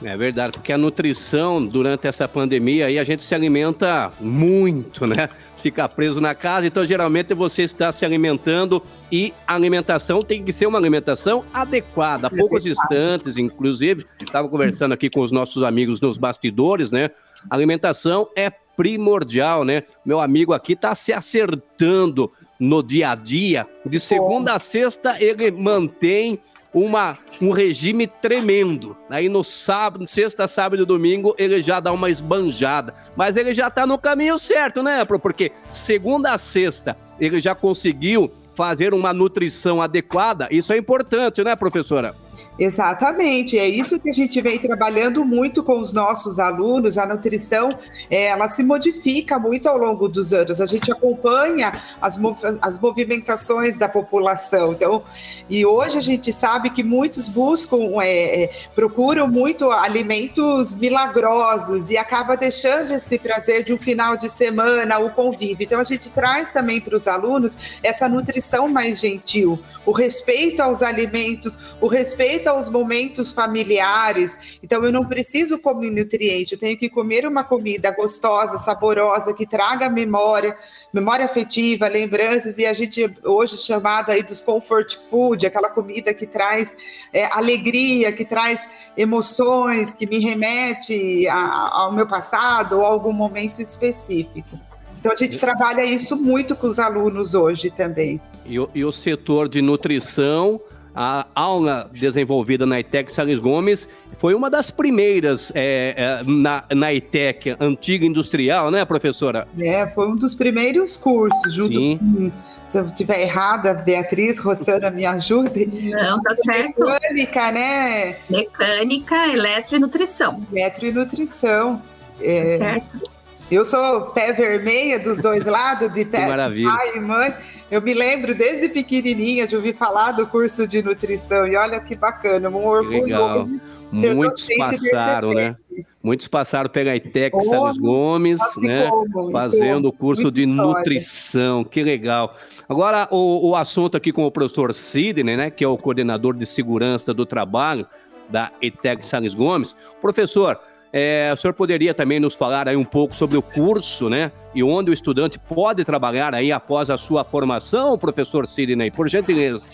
É 0.02 0.16
verdade, 0.16 0.52
porque 0.52 0.72
a 0.72 0.78
nutrição 0.78 1.64
durante 1.64 2.06
essa 2.06 2.26
pandemia 2.26 2.86
aí 2.86 2.98
a 2.98 3.04
gente 3.04 3.22
se 3.22 3.34
alimenta 3.34 4.10
muito, 4.18 5.06
né? 5.06 5.28
Fica 5.58 5.86
preso 5.86 6.22
na 6.22 6.34
casa, 6.34 6.66
então 6.66 6.86
geralmente 6.86 7.34
você 7.34 7.64
está 7.64 7.92
se 7.92 8.02
alimentando 8.02 8.82
e 9.12 9.34
a 9.46 9.54
alimentação 9.54 10.22
tem 10.22 10.42
que 10.42 10.54
ser 10.54 10.64
uma 10.64 10.78
alimentação 10.78 11.44
adequada. 11.52 12.30
Poucos 12.30 12.64
instantes, 12.64 13.36
inclusive, 13.36 14.06
estava 14.22 14.48
conversando 14.48 14.92
aqui 14.92 15.10
com 15.10 15.20
os 15.20 15.30
nossos 15.30 15.62
amigos 15.62 16.00
nos 16.00 16.16
bastidores, 16.16 16.90
né? 16.90 17.10
A 17.50 17.54
alimentação 17.54 18.26
é 18.34 18.48
primordial, 18.48 19.62
né? 19.62 19.82
Meu 20.02 20.18
amigo 20.18 20.54
aqui 20.54 20.72
está 20.72 20.94
se 20.94 21.12
acertando 21.12 22.32
no 22.58 22.82
dia 22.82 23.10
a 23.10 23.14
dia. 23.14 23.66
De 23.84 24.00
segunda 24.00 24.54
a 24.54 24.58
sexta 24.58 25.22
ele 25.22 25.50
mantém 25.50 26.38
uma, 26.72 27.18
um 27.40 27.50
regime 27.50 28.06
tremendo. 28.06 28.96
Aí 29.08 29.28
no 29.28 29.42
sábado, 29.42 30.06
sexta, 30.06 30.46
sábado 30.46 30.82
e 30.82 30.86
domingo, 30.86 31.34
ele 31.38 31.60
já 31.60 31.80
dá 31.80 31.92
uma 31.92 32.10
esbanjada. 32.10 32.94
Mas 33.16 33.36
ele 33.36 33.52
já 33.52 33.68
está 33.68 33.86
no 33.86 33.98
caminho 33.98 34.38
certo, 34.38 34.82
né, 34.82 35.04
Porque 35.04 35.52
segunda 35.70 36.32
a 36.32 36.38
sexta, 36.38 36.96
ele 37.18 37.40
já 37.40 37.54
conseguiu 37.54 38.32
fazer 38.54 38.92
uma 38.94 39.12
nutrição 39.12 39.80
adequada. 39.80 40.48
Isso 40.50 40.72
é 40.72 40.76
importante, 40.76 41.42
né, 41.42 41.56
professora? 41.56 42.14
Exatamente, 42.60 43.58
é 43.58 43.66
isso 43.66 43.98
que 43.98 44.10
a 44.10 44.12
gente 44.12 44.38
vem 44.42 44.58
trabalhando 44.58 45.24
muito 45.24 45.62
com 45.62 45.80
os 45.80 45.94
nossos 45.94 46.38
alunos. 46.38 46.98
A 46.98 47.06
nutrição, 47.06 47.70
é, 48.10 48.26
ela 48.26 48.50
se 48.50 48.62
modifica 48.62 49.38
muito 49.38 49.66
ao 49.66 49.78
longo 49.78 50.06
dos 50.06 50.34
anos. 50.34 50.60
A 50.60 50.66
gente 50.66 50.92
acompanha 50.92 51.80
as, 52.02 52.18
mov 52.18 52.36
as 52.60 52.78
movimentações 52.78 53.78
da 53.78 53.88
população. 53.88 54.72
Então, 54.72 55.02
e 55.48 55.64
hoje 55.64 55.96
a 55.96 56.02
gente 56.02 56.30
sabe 56.34 56.68
que 56.68 56.84
muitos 56.84 57.28
buscam, 57.28 57.98
é, 58.02 58.42
é, 58.42 58.50
procuram 58.74 59.26
muito 59.26 59.70
alimentos 59.70 60.74
milagrosos 60.74 61.88
e 61.88 61.96
acaba 61.96 62.36
deixando 62.36 62.92
esse 62.92 63.18
prazer 63.18 63.64
de 63.64 63.72
um 63.72 63.78
final 63.78 64.18
de 64.18 64.28
semana, 64.28 64.98
o 64.98 65.08
convívio. 65.08 65.64
Então, 65.64 65.80
a 65.80 65.84
gente 65.84 66.10
traz 66.10 66.50
também 66.50 66.78
para 66.78 66.94
os 66.94 67.08
alunos 67.08 67.56
essa 67.82 68.06
nutrição 68.06 68.68
mais 68.68 69.00
gentil 69.00 69.58
o 69.84 69.92
respeito 69.92 70.60
aos 70.60 70.82
alimentos, 70.82 71.58
o 71.80 71.86
respeito 71.86 72.48
aos 72.50 72.68
momentos 72.68 73.32
familiares. 73.32 74.58
Então, 74.62 74.84
eu 74.84 74.92
não 74.92 75.06
preciso 75.06 75.58
comer 75.58 75.90
nutriente, 75.90 76.52
eu 76.52 76.58
tenho 76.58 76.76
que 76.76 76.88
comer 76.88 77.26
uma 77.26 77.44
comida 77.44 77.90
gostosa, 77.90 78.58
saborosa, 78.58 79.34
que 79.34 79.46
traga 79.46 79.88
memória, 79.88 80.56
memória 80.92 81.24
afetiva, 81.24 81.88
lembranças, 81.88 82.58
e 82.58 82.66
a 82.66 82.72
gente 82.72 83.12
hoje 83.24 83.56
chamado 83.56 84.10
aí 84.10 84.22
dos 84.22 84.40
comfort 84.42 84.96
food, 84.96 85.46
aquela 85.46 85.70
comida 85.70 86.12
que 86.12 86.26
traz 86.26 86.76
é, 87.12 87.26
alegria, 87.26 88.12
que 88.12 88.24
traz 88.24 88.68
emoções, 88.96 89.92
que 89.92 90.06
me 90.06 90.18
remete 90.18 91.26
a, 91.28 91.82
ao 91.82 91.92
meu 91.92 92.06
passado 92.06 92.78
ou 92.78 92.84
a 92.84 92.88
algum 92.88 93.12
momento 93.12 93.62
específico. 93.62 94.58
Então 94.98 95.12
a 95.12 95.16
gente 95.16 95.38
trabalha 95.38 95.82
isso 95.82 96.14
muito 96.14 96.54
com 96.54 96.66
os 96.66 96.78
alunos 96.78 97.34
hoje 97.34 97.70
também. 97.70 98.20
E 98.44 98.56
e 98.74 98.84
o 98.84 98.92
setor 98.92 99.48
de 99.48 99.62
nutrição, 99.62 100.60
a 100.94 101.26
aula 101.34 101.90
desenvolvida 101.92 102.66
na 102.66 102.80
ITEC 102.80 103.12
Salles 103.12 103.38
Gomes 103.38 103.88
foi 104.18 104.34
uma 104.34 104.50
das 104.50 104.70
primeiras 104.70 105.50
é, 105.54 105.94
é, 105.96 106.22
na, 106.24 106.64
na 106.74 106.92
ITEC 106.92 107.56
antiga 107.60 108.04
industrial, 108.04 108.70
né, 108.70 108.84
professora? 108.84 109.46
É, 109.58 109.86
foi 109.86 110.08
um 110.08 110.16
dos 110.16 110.34
primeiros 110.34 110.96
cursos, 110.96 111.54
junto 111.54 111.74
Sim. 111.74 111.98
com 111.98 112.30
se 112.70 112.78
eu 112.78 112.84
estiver 112.86 113.20
errada, 113.22 113.74
Beatriz, 113.74 114.38
Rossana, 114.38 114.92
me 114.92 115.04
ajude. 115.04 115.66
Não, 115.66 116.22
tá 116.22 116.36
certo. 116.36 116.84
Mecânica, 116.84 117.50
né? 117.50 118.16
Mecânica, 118.30 119.26
eletro 119.26 119.74
e 119.74 119.78
nutrição. 119.80 120.40
Eletro 120.52 120.86
e 120.86 120.92
nutrição. 120.92 121.82
É... 122.20 122.58
Tá 122.58 122.64
certo. 122.64 123.09
Eu 123.50 123.64
sou 123.64 124.02
pé 124.12 124.32
vermelha 124.32 124.98
dos 124.98 125.20
dois 125.20 125.44
lados, 125.46 125.92
de 125.92 126.04
pé 126.04 126.26
de 126.50 126.62
pai 126.62 126.96
e 126.96 127.00
mãe. 127.00 127.34
Eu 127.70 127.80
me 127.80 127.94
lembro 127.94 128.34
desde 128.34 128.68
pequenininha 128.68 129.46
de 129.46 129.54
ouvir 129.56 129.72
falar 129.72 130.12
do 130.12 130.26
curso 130.26 130.66
de 130.66 130.82
nutrição 130.82 131.46
e 131.46 131.56
olha 131.56 131.80
que 131.80 131.94
bacana, 131.94 132.48
um 132.48 132.66
orgulho 132.66 133.04
Legal. 133.04 133.40
hoje 133.40 133.60
Muitos 133.92 134.46
passaram, 134.56 135.30
né? 135.30 135.56
Muitos 136.02 136.28
passaram 136.28 136.70
pela 136.70 136.94
ITEC 136.94 137.36
oh, 137.36 137.42
Salles 137.42 137.78
Gomes, 137.78 138.40
né? 138.56 138.88
Como, 138.88 139.32
fazendo 139.32 139.88
o 139.88 139.92
curso 139.92 140.30
de 140.30 140.42
história. 140.42 140.62
nutrição. 140.62 141.64
Que 141.64 141.82
legal. 141.82 142.36
Agora, 142.68 143.08
o, 143.10 143.50
o 143.50 143.56
assunto 143.56 143.96
aqui 143.96 144.12
com 144.12 144.24
o 144.24 144.30
professor 144.30 144.72
Sidney, 144.72 145.36
né? 145.36 145.50
Que 145.50 145.64
é 145.64 145.68
o 145.68 145.76
coordenador 145.76 146.34
de 146.34 146.46
segurança 146.46 147.12
do 147.12 147.26
trabalho 147.26 147.86
da 148.28 148.52
ITEC 148.62 149.04
Salles 149.06 149.34
Gomes. 149.34 149.74
Professor, 150.00 150.58
é, 150.92 151.30
o 151.32 151.36
senhor 151.36 151.54
poderia 151.54 151.94
também 151.94 152.18
nos 152.18 152.34
falar 152.34 152.68
aí 152.68 152.76
um 152.76 152.84
pouco 152.84 153.14
sobre 153.14 153.36
o 153.36 153.42
curso, 153.42 154.08
né? 154.08 154.32
E 154.54 154.62
onde 154.62 154.90
o 154.90 154.94
estudante 154.94 155.38
pode 155.38 155.84
trabalhar 155.84 156.34
aí 156.34 156.50
após 156.50 156.90
a 156.90 156.98
sua 156.98 157.22
formação, 157.22 157.96
professor 157.96 158.46
Sidney, 158.46 158.90
por 158.90 159.08
gentileza. 159.08 159.70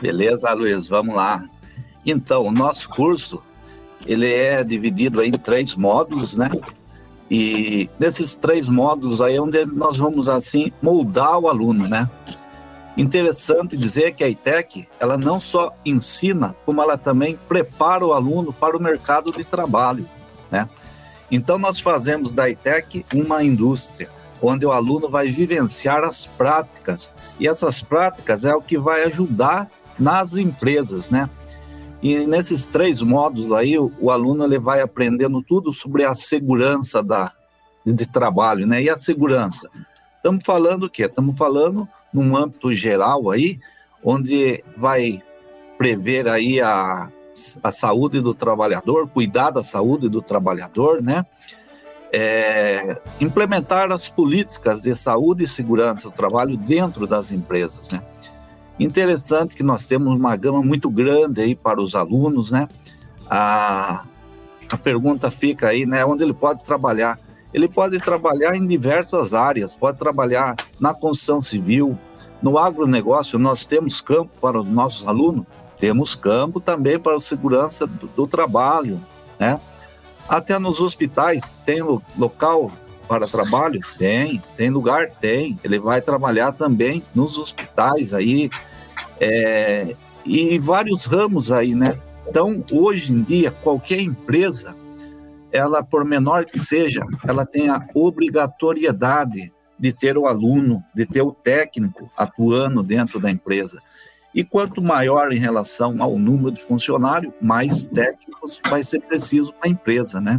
Beleza, 0.00 0.52
Luiz, 0.52 0.88
vamos 0.88 1.14
lá. 1.14 1.44
Então, 2.04 2.42
o 2.42 2.52
nosso 2.52 2.88
curso, 2.88 3.42
ele 4.04 4.32
é 4.32 4.64
dividido 4.64 5.22
em 5.22 5.30
três 5.32 5.76
módulos, 5.76 6.36
né? 6.36 6.50
E 7.30 7.88
nesses 7.98 8.36
três 8.36 8.68
módulos 8.68 9.20
aí 9.20 9.36
é 9.36 9.40
onde 9.40 9.64
nós 9.66 9.96
vamos, 9.96 10.28
assim, 10.28 10.72
moldar 10.82 11.38
o 11.38 11.48
aluno, 11.48 11.88
né? 11.88 12.08
Interessante 12.96 13.76
dizer 13.76 14.14
que 14.14 14.24
a 14.24 14.28
ITEC, 14.28 14.88
ela 14.98 15.18
não 15.18 15.38
só 15.38 15.70
ensina, 15.84 16.56
como 16.64 16.80
ela 16.80 16.96
também 16.96 17.38
prepara 17.46 18.04
o 18.04 18.12
aluno 18.12 18.52
para 18.52 18.76
o 18.76 18.80
mercado 18.80 19.30
de 19.30 19.44
trabalho, 19.44 20.08
né? 20.50 20.68
Então, 21.30 21.58
nós 21.58 21.80
fazemos 21.80 22.32
da 22.32 22.48
ITEC 22.48 23.04
uma 23.14 23.42
indústria, 23.42 24.10
onde 24.40 24.64
o 24.64 24.72
aluno 24.72 25.08
vai 25.08 25.28
vivenciar 25.28 26.04
as 26.04 26.26
práticas, 26.26 27.10
e 27.40 27.48
essas 27.48 27.82
práticas 27.82 28.44
é 28.44 28.54
o 28.54 28.62
que 28.62 28.78
vai 28.78 29.04
ajudar 29.04 29.68
nas 29.98 30.36
empresas, 30.36 31.10
né? 31.10 31.28
E 32.02 32.26
nesses 32.26 32.66
três 32.66 33.00
módulos 33.00 33.52
aí, 33.52 33.78
o, 33.78 33.90
o, 33.98 34.10
aluno 34.10 34.44
ele 34.44 34.58
vai 34.58 34.80
aprendendo 34.80 35.42
tudo 35.42 35.72
sobre 35.72 36.04
a 36.04 36.14
segurança 36.14 37.02
da, 37.02 37.32
de 37.84 38.06
trabalho, 38.06 38.66
né? 38.66 38.82
E 38.82 38.90
a 38.90 38.96
segurança. 38.96 39.68
Estamos 40.16 40.44
falando 40.44 40.84
o 40.84 40.90
quê? 40.90 41.04
Estamos 41.04 41.36
falando 41.36 41.88
num 42.12 42.36
âmbito 42.36 42.72
geral 42.72 43.30
aí, 43.30 43.58
onde 44.04 44.62
vai 44.76 45.22
prever 45.78 46.28
aí 46.28 46.60
a, 46.60 47.10
a 47.62 47.70
saúde 47.70 48.20
do 48.20 48.34
trabalhador, 48.34 49.08
cuidar 49.08 49.50
da 49.50 49.62
saúde 49.62 50.08
do 50.08 50.22
trabalhador, 50.22 51.02
né? 51.02 51.24
É, 52.12 53.00
implementar 53.20 53.90
as 53.92 54.08
políticas 54.08 54.80
de 54.80 54.94
saúde 54.94 55.44
e 55.44 55.46
segurança 55.46 56.08
do 56.08 56.14
trabalho 56.14 56.56
dentro 56.56 57.06
das 57.06 57.30
empresas, 57.30 57.90
né? 57.90 58.02
Interessante 58.78 59.56
que 59.56 59.62
nós 59.62 59.86
temos 59.86 60.14
uma 60.14 60.36
gama 60.36 60.62
muito 60.62 60.90
grande 60.90 61.40
aí 61.40 61.54
para 61.54 61.80
os 61.80 61.94
alunos, 61.94 62.50
né? 62.50 62.68
A, 63.28 64.04
a 64.70 64.76
pergunta 64.76 65.30
fica 65.30 65.68
aí, 65.68 65.86
né? 65.86 66.04
Onde 66.04 66.22
ele 66.22 66.34
pode 66.34 66.62
trabalhar? 66.62 67.18
Ele 67.52 67.68
pode 67.68 67.98
trabalhar 68.00 68.54
em 68.54 68.66
diversas 68.66 69.32
áreas, 69.32 69.74
pode 69.74 69.98
trabalhar 69.98 70.54
na 70.78 70.92
construção 70.92 71.40
civil, 71.40 71.98
no 72.42 72.58
agronegócio, 72.58 73.38
nós 73.38 73.64
temos 73.64 74.00
campo 74.00 74.30
para 74.40 74.60
os 74.60 74.66
nossos 74.66 75.06
alunos, 75.06 75.46
temos 75.78 76.14
campo 76.14 76.60
também 76.60 76.98
para 76.98 77.16
a 77.16 77.20
segurança 77.20 77.86
do, 77.86 78.06
do 78.08 78.26
trabalho, 78.26 79.00
né? 79.38 79.60
Até 80.28 80.58
nos 80.58 80.80
hospitais 80.80 81.56
tem 81.64 81.80
local 82.16 82.72
para 83.06 83.28
trabalho? 83.28 83.80
Tem. 83.96 84.40
Tem 84.56 84.70
lugar? 84.70 85.10
Tem. 85.10 85.58
Ele 85.62 85.78
vai 85.78 86.00
trabalhar 86.00 86.52
também 86.52 87.02
nos 87.14 87.38
hospitais 87.38 88.12
aí, 88.12 88.50
é, 89.20 89.94
e 90.24 90.58
vários 90.58 91.04
ramos 91.04 91.50
aí, 91.50 91.74
né? 91.74 91.98
Então, 92.28 92.64
hoje 92.72 93.12
em 93.12 93.22
dia, 93.22 93.50
qualquer 93.50 94.00
empresa, 94.00 94.74
ela, 95.52 95.82
por 95.82 96.04
menor 96.04 96.44
que 96.44 96.58
seja, 96.58 97.00
ela 97.26 97.46
tem 97.46 97.68
a 97.68 97.86
obrigatoriedade 97.94 99.52
de 99.78 99.92
ter 99.92 100.18
o 100.18 100.26
aluno, 100.26 100.82
de 100.94 101.06
ter 101.06 101.22
o 101.22 101.32
técnico 101.32 102.10
atuando 102.16 102.82
dentro 102.82 103.20
da 103.20 103.30
empresa. 103.30 103.80
E 104.36 104.44
quanto 104.44 104.82
maior 104.82 105.32
em 105.32 105.38
relação 105.38 105.96
ao 105.98 106.18
número 106.18 106.50
de 106.50 106.62
funcionários, 106.62 107.32
mais 107.40 107.88
técnicos 107.88 108.60
vai 108.68 108.84
ser 108.84 109.00
preciso 109.00 109.50
para 109.54 109.66
a 109.66 109.72
empresa, 109.72 110.20
né? 110.20 110.38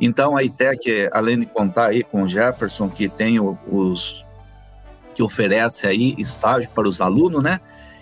Então, 0.00 0.34
a 0.34 0.42
ITEC, 0.42 1.10
além 1.12 1.40
de 1.40 1.44
contar 1.44 1.88
aí 1.88 2.02
com 2.02 2.22
o 2.22 2.28
Jefferson, 2.28 2.88
que 2.88 3.10
tem 3.10 3.38
os 3.38 4.24
que 5.14 5.22
oferece 5.22 5.86
aí 5.86 6.14
estágio 6.16 6.70
para 6.70 6.88
os 6.88 7.02
alunos, 7.02 7.42
né? 7.42 7.60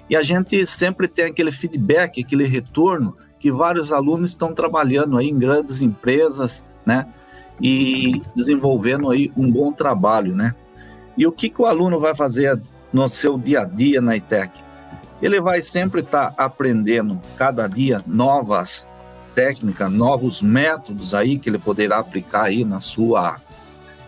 E 0.09 0.15
a 0.15 0.23
gente 0.23 0.65
sempre 0.65 1.09
tem 1.09 1.25
aquele 1.25 1.51
feedback, 1.51 2.21
aquele 2.21 2.45
retorno 2.45 3.17
que 3.41 3.51
vários 3.51 3.91
alunos 3.91 4.31
estão 4.31 4.55
trabalhando 4.55 5.19
aí 5.19 5.29
em 5.29 5.39
grandes 5.39 5.83
empresas, 5.83 6.65
né? 6.87 7.09
E 7.61 8.23
desenvolvendo 8.37 9.11
aí 9.11 9.33
um 9.37 9.51
bom 9.51 9.73
trabalho, 9.73 10.33
né? 10.37 10.55
E 11.17 11.27
o 11.27 11.33
que, 11.33 11.49
que 11.49 11.61
o 11.61 11.67
aluno 11.67 11.99
vai 11.99 12.15
fazer 12.15 12.63
no 12.93 13.09
seu 13.09 13.37
dia 13.37 13.63
a 13.63 13.65
dia 13.65 14.01
na 14.01 14.17
ITEC? 14.17 14.68
Ele 15.21 15.41
vai 15.41 15.63
sempre 15.63 16.01
estar 16.01 16.31
tá 16.31 16.45
aprendendo 16.45 17.21
cada 17.37 17.67
dia 17.67 18.03
novas 18.07 18.87
técnica, 19.35 19.89
novos 19.89 20.43
métodos 20.43 21.15
aí 21.15 21.39
que 21.39 21.49
ele 21.49 21.59
poderá 21.59 21.99
aplicar 21.99 22.45
aí 22.45 22.65
na 22.65 22.81
sua 22.81 23.41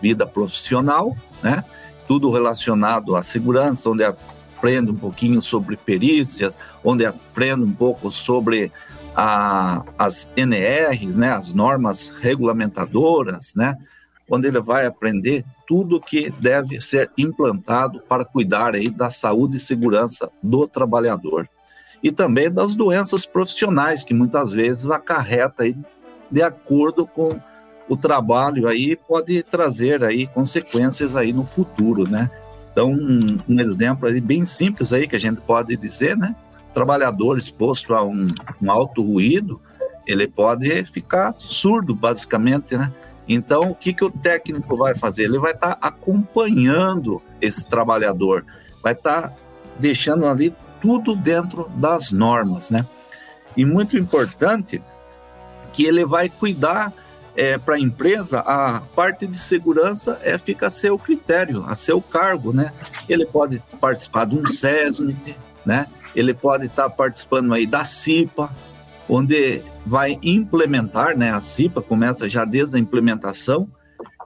vida 0.01 0.27
profissional, 0.27 1.15
né? 1.41 1.63
Tudo 2.05 2.29
relacionado 2.29 3.15
à 3.15 3.23
segurança, 3.23 3.89
onde 3.89 4.03
aprende 4.03 4.91
um 4.91 4.95
pouquinho 4.95 5.41
sobre 5.41 5.77
perícias, 5.77 6.57
onde 6.83 7.05
aprende 7.05 7.63
um 7.63 7.71
pouco 7.71 8.11
sobre 8.11 8.73
a, 9.15 9.83
as 9.97 10.29
NRs, 10.35 11.15
né? 11.15 11.31
As 11.31 11.53
normas 11.53 12.11
regulamentadoras, 12.19 13.53
né? 13.55 13.77
Onde 14.33 14.47
ele 14.47 14.61
vai 14.61 14.85
aprender 14.85 15.43
tudo 15.67 15.99
que 15.99 16.31
deve 16.39 16.79
ser 16.79 17.11
implantado 17.17 18.01
para 18.07 18.23
cuidar 18.23 18.75
aí 18.75 18.89
da 18.89 19.09
saúde 19.09 19.57
e 19.57 19.59
segurança 19.59 20.31
do 20.41 20.65
trabalhador 20.67 21.49
e 22.03 22.11
também 22.11 22.49
das 22.49 22.75
doenças 22.75 23.25
profissionais 23.25 24.03
que 24.03 24.13
muitas 24.13 24.51
vezes 24.51 24.89
acarreta 24.89 25.63
aí 25.63 25.75
de 26.31 26.41
acordo 26.41 27.05
com 27.05 27.39
o 27.87 27.97
trabalho 27.97 28.67
aí 28.67 28.95
pode 28.95 29.43
trazer 29.43 30.03
aí 30.03 30.25
consequências 30.27 31.15
aí 31.15 31.33
no 31.33 31.45
futuro, 31.45 32.09
né? 32.09 32.31
Então 32.71 32.91
um, 32.91 33.37
um 33.49 33.59
exemplo 33.59 34.07
aí 34.07 34.21
bem 34.21 34.45
simples 34.45 34.93
aí 34.93 35.07
que 35.07 35.15
a 35.15 35.19
gente 35.19 35.41
pode 35.41 35.75
dizer, 35.75 36.15
né? 36.15 36.35
O 36.69 36.73
trabalhador 36.73 37.37
exposto 37.37 37.93
a 37.93 38.01
um, 38.01 38.25
um 38.61 38.71
alto 38.71 39.03
ruído, 39.03 39.61
ele 40.07 40.25
pode 40.25 40.85
ficar 40.85 41.35
surdo 41.37 41.93
basicamente, 41.93 42.77
né? 42.77 42.91
Então, 43.27 43.61
o 43.71 43.75
que, 43.75 43.93
que 43.93 44.03
o 44.03 44.11
técnico 44.11 44.75
vai 44.75 44.95
fazer? 44.95 45.23
Ele 45.23 45.39
vai 45.39 45.53
estar 45.53 45.75
tá 45.75 45.87
acompanhando 45.87 47.21
esse 47.39 47.65
trabalhador, 47.67 48.45
vai 48.81 48.93
estar 48.93 49.29
tá 49.29 49.33
deixando 49.79 50.25
ali 50.27 50.53
tudo 50.81 51.15
dentro 51.15 51.69
das 51.75 52.11
normas, 52.11 52.69
né? 52.69 52.85
E 53.55 53.63
muito 53.63 53.97
importante 53.97 54.81
que 55.71 55.85
ele 55.85 56.05
vai 56.05 56.29
cuidar 56.29 56.93
é, 57.35 57.57
para 57.57 57.75
a 57.75 57.79
empresa, 57.79 58.39
a 58.39 58.81
parte 58.93 59.25
de 59.25 59.37
segurança 59.37 60.19
é, 60.21 60.37
fica 60.37 60.67
a 60.67 60.69
seu 60.69 60.97
critério, 60.97 61.63
a 61.65 61.75
seu 61.75 62.01
cargo, 62.01 62.51
né? 62.51 62.71
Ele 63.07 63.25
pode 63.25 63.61
participar 63.79 64.25
de 64.25 64.35
um 64.35 64.45
SESMIT, 64.45 65.37
né? 65.65 65.87
Ele 66.15 66.33
pode 66.33 66.65
estar 66.65 66.83
tá 66.83 66.89
participando 66.89 67.53
aí 67.53 67.65
da 67.65 67.85
CIPA, 67.85 68.49
onde 69.11 69.61
vai 69.85 70.17
implementar, 70.23 71.17
né? 71.17 71.31
A 71.31 71.41
CIPA 71.41 71.81
começa 71.81 72.29
já 72.29 72.45
desde 72.45 72.77
a 72.77 72.79
implementação, 72.79 73.67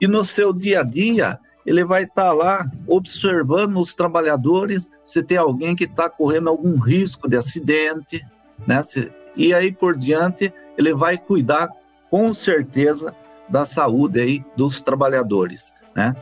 e 0.00 0.06
no 0.06 0.24
seu 0.24 0.52
dia 0.52 0.80
a 0.80 0.82
dia 0.84 1.40
ele 1.66 1.84
vai 1.84 2.04
estar 2.04 2.26
tá 2.26 2.32
lá 2.32 2.70
observando 2.86 3.78
os 3.80 3.92
trabalhadores 3.92 4.88
se 5.02 5.24
tem 5.24 5.36
alguém 5.36 5.74
que 5.74 5.84
está 5.84 6.08
correndo 6.08 6.48
algum 6.48 6.78
risco 6.78 7.28
de 7.28 7.36
acidente, 7.36 8.24
né? 8.64 8.80
Se, 8.84 9.10
e 9.34 9.52
aí 9.52 9.72
por 9.72 9.96
diante 9.96 10.52
ele 10.78 10.94
vai 10.94 11.18
cuidar 11.18 11.68
com 12.08 12.32
certeza 12.32 13.12
da 13.48 13.64
saúde 13.64 14.20
aí 14.20 14.44
dos 14.56 14.80
trabalhadores, 14.80 15.74
né? 15.96 16.14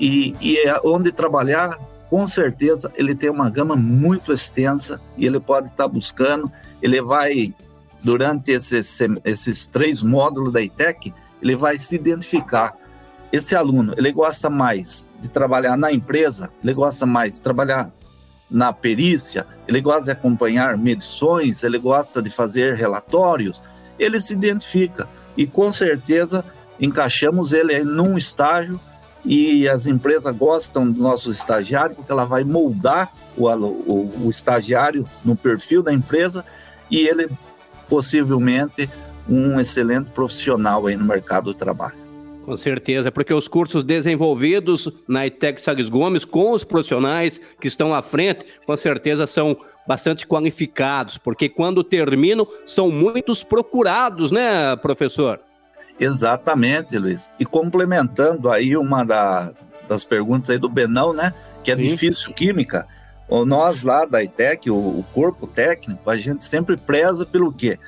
E, 0.00 0.34
e 0.40 0.56
é 0.56 0.80
onde 0.82 1.12
trabalhar, 1.12 1.78
com 2.08 2.26
certeza 2.26 2.90
ele 2.96 3.14
tem 3.14 3.28
uma 3.28 3.50
gama 3.50 3.76
muito 3.76 4.32
extensa 4.32 4.98
e 5.18 5.26
ele 5.26 5.38
pode 5.38 5.68
estar 5.68 5.84
tá 5.84 5.88
buscando, 5.88 6.50
ele 6.80 7.02
vai 7.02 7.54
durante 8.04 8.52
esses, 8.52 8.98
esses 9.24 9.66
três 9.66 10.02
módulos 10.02 10.52
da 10.52 10.60
ITEC, 10.60 11.12
ele 11.40 11.56
vai 11.56 11.78
se 11.78 11.96
identificar. 11.96 12.76
Esse 13.32 13.56
aluno, 13.56 13.94
ele 13.96 14.12
gosta 14.12 14.50
mais 14.50 15.08
de 15.20 15.28
trabalhar 15.28 15.76
na 15.76 15.90
empresa, 15.90 16.50
ele 16.62 16.74
gosta 16.74 17.06
mais 17.06 17.36
de 17.36 17.42
trabalhar 17.42 17.90
na 18.50 18.72
perícia, 18.72 19.46
ele 19.66 19.80
gosta 19.80 20.04
de 20.04 20.10
acompanhar 20.12 20.76
medições, 20.76 21.64
ele 21.64 21.78
gosta 21.78 22.20
de 22.20 22.28
fazer 22.28 22.74
relatórios, 22.76 23.62
ele 23.98 24.20
se 24.20 24.34
identifica. 24.34 25.08
E 25.36 25.46
com 25.46 25.72
certeza 25.72 26.44
encaixamos 26.78 27.52
ele 27.52 27.82
num 27.82 28.18
estágio 28.18 28.78
e 29.24 29.66
as 29.66 29.86
empresas 29.86 30.36
gostam 30.36 30.90
do 30.90 31.02
nosso 31.02 31.32
estagiário 31.32 31.96
porque 31.96 32.12
ela 32.12 32.24
vai 32.24 32.44
moldar 32.44 33.10
o, 33.36 33.48
o, 33.48 34.26
o 34.26 34.30
estagiário 34.30 35.06
no 35.24 35.34
perfil 35.34 35.82
da 35.82 35.92
empresa 35.92 36.44
e 36.90 37.08
ele 37.08 37.28
possivelmente 37.88 38.88
um 39.28 39.58
excelente 39.58 40.10
profissional 40.10 40.86
aí 40.86 40.96
no 40.96 41.04
mercado 41.04 41.44
do 41.44 41.54
trabalho. 41.54 42.04
Com 42.44 42.56
certeza, 42.58 43.10
porque 43.10 43.32
os 43.32 43.48
cursos 43.48 43.82
desenvolvidos 43.82 44.86
na 45.08 45.26
ITEC 45.26 45.60
Salles 45.60 45.88
Gomes 45.88 46.26
com 46.26 46.50
os 46.50 46.62
profissionais 46.62 47.40
que 47.58 47.66
estão 47.66 47.94
à 47.94 48.02
frente, 48.02 48.44
com 48.66 48.76
certeza 48.76 49.26
são 49.26 49.56
bastante 49.88 50.26
qualificados, 50.26 51.16
porque 51.16 51.48
quando 51.48 51.82
terminam 51.82 52.46
são 52.66 52.90
muitos 52.90 53.42
procurados, 53.42 54.30
né, 54.30 54.76
professor? 54.76 55.40
Exatamente, 55.98 56.98
Luiz. 56.98 57.30
E 57.38 57.46
complementando 57.46 58.50
aí 58.50 58.76
uma 58.76 59.04
da, 59.04 59.50
das 59.88 60.04
perguntas 60.04 60.50
aí 60.50 60.58
do 60.58 60.68
Benão, 60.68 61.14
né, 61.14 61.32
que 61.62 61.72
é 61.72 61.76
Sim. 61.76 61.82
difícil 61.82 62.34
química, 62.34 62.86
nós 63.28 63.82
lá 63.82 64.04
da 64.04 64.22
ITEC, 64.22 64.70
o, 64.70 65.04
corpo 65.12 65.46
técnico, 65.46 66.08
a 66.08 66.16
gente 66.16 66.44
sempre 66.44 66.76
preza 66.76 67.24
pelo 67.24 67.52
quê? 67.52 67.78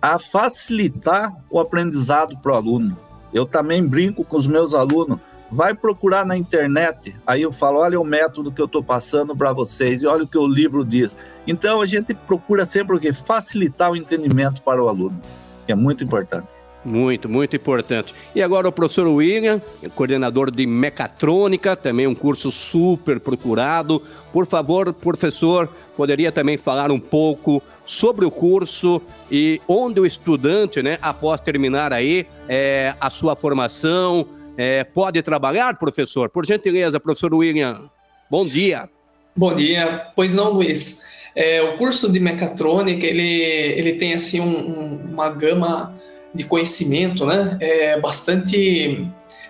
A 0.00 0.18
facilitar 0.18 1.34
o 1.50 1.58
aprendizado 1.58 2.38
para 2.38 2.52
o 2.52 2.56
aluno 2.56 3.08
eu 3.32 3.44
também 3.46 3.84
brinco 3.84 4.24
com 4.24 4.36
os 4.36 4.46
meus 4.46 4.74
alunos. 4.74 5.18
Vai 5.50 5.74
procurar 5.74 6.26
na 6.26 6.36
internet. 6.36 7.16
Aí 7.26 7.42
eu 7.42 7.50
falo: 7.50 7.78
olha 7.78 8.00
o 8.00 8.04
método 8.04 8.52
que 8.52 8.60
eu 8.60 8.66
estou 8.66 8.82
passando 8.82 9.34
para 9.36 9.52
vocês 9.52 10.02
e 10.02 10.06
olha 10.06 10.24
o 10.24 10.28
que 10.28 10.38
o 10.38 10.46
livro 10.46 10.84
diz. 10.84 11.16
Então 11.46 11.80
a 11.80 11.86
gente 11.86 12.12
procura 12.14 12.64
sempre 12.64 12.96
o 12.96 13.00
quê? 13.00 13.12
Facilitar 13.12 13.90
o 13.90 13.96
entendimento 13.96 14.62
para 14.62 14.82
o 14.82 14.88
aluno, 14.88 15.18
que 15.64 15.72
é 15.72 15.74
muito 15.74 16.04
importante. 16.04 16.48
Muito, 16.88 17.28
muito 17.28 17.54
importante. 17.54 18.14
E 18.34 18.42
agora 18.42 18.66
o 18.66 18.72
professor 18.72 19.06
William, 19.06 19.60
coordenador 19.94 20.50
de 20.50 20.66
mecatrônica, 20.66 21.76
também 21.76 22.06
um 22.06 22.14
curso 22.14 22.50
super 22.50 23.20
procurado. 23.20 24.02
Por 24.32 24.46
favor, 24.46 24.92
professor, 24.94 25.68
poderia 25.94 26.32
também 26.32 26.56
falar 26.56 26.90
um 26.90 26.98
pouco 26.98 27.62
sobre 27.84 28.24
o 28.24 28.30
curso 28.30 29.02
e 29.30 29.60
onde 29.68 30.00
o 30.00 30.06
estudante, 30.06 30.82
né, 30.82 30.98
após 31.02 31.42
terminar 31.42 31.92
aí 31.92 32.26
é, 32.48 32.94
a 32.98 33.10
sua 33.10 33.36
formação, 33.36 34.26
é, 34.56 34.82
pode 34.82 35.20
trabalhar, 35.22 35.78
professor? 35.78 36.30
Por 36.30 36.46
gentileza, 36.46 36.98
professor 36.98 37.34
William. 37.34 37.90
Bom 38.30 38.46
dia. 38.46 38.88
Bom 39.36 39.54
dia. 39.54 40.06
Pois 40.16 40.34
não, 40.34 40.52
Luiz. 40.52 41.04
É, 41.36 41.62
o 41.62 41.76
curso 41.76 42.10
de 42.10 42.18
mecatrônica, 42.18 43.06
ele, 43.06 43.42
ele 43.42 43.92
tem 43.92 44.14
assim 44.14 44.40
um, 44.40 44.56
um, 44.56 45.00
uma 45.12 45.28
gama 45.28 45.94
de 46.38 46.44
conhecimento, 46.44 47.26
né? 47.26 47.58
É 47.60 48.00
bastante 48.00 49.04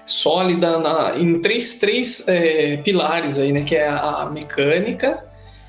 sólida 0.07 0.79
na, 0.79 1.19
em 1.19 1.39
três, 1.39 1.79
três 1.79 2.27
é, 2.27 2.79
pilares 2.79 3.39
aí, 3.39 3.53
né? 3.53 3.63
Que 3.63 3.77
é 3.77 3.87
a 3.87 4.31
mecânica, 4.33 5.23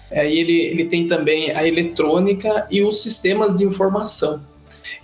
aí 0.10 0.40
ele, 0.40 0.62
ele 0.62 0.86
tem 0.86 1.06
também 1.06 1.52
a 1.52 1.68
eletrônica 1.68 2.66
e 2.72 2.82
os 2.82 3.04
sistemas 3.04 3.58
de 3.58 3.66
informação. 3.66 4.42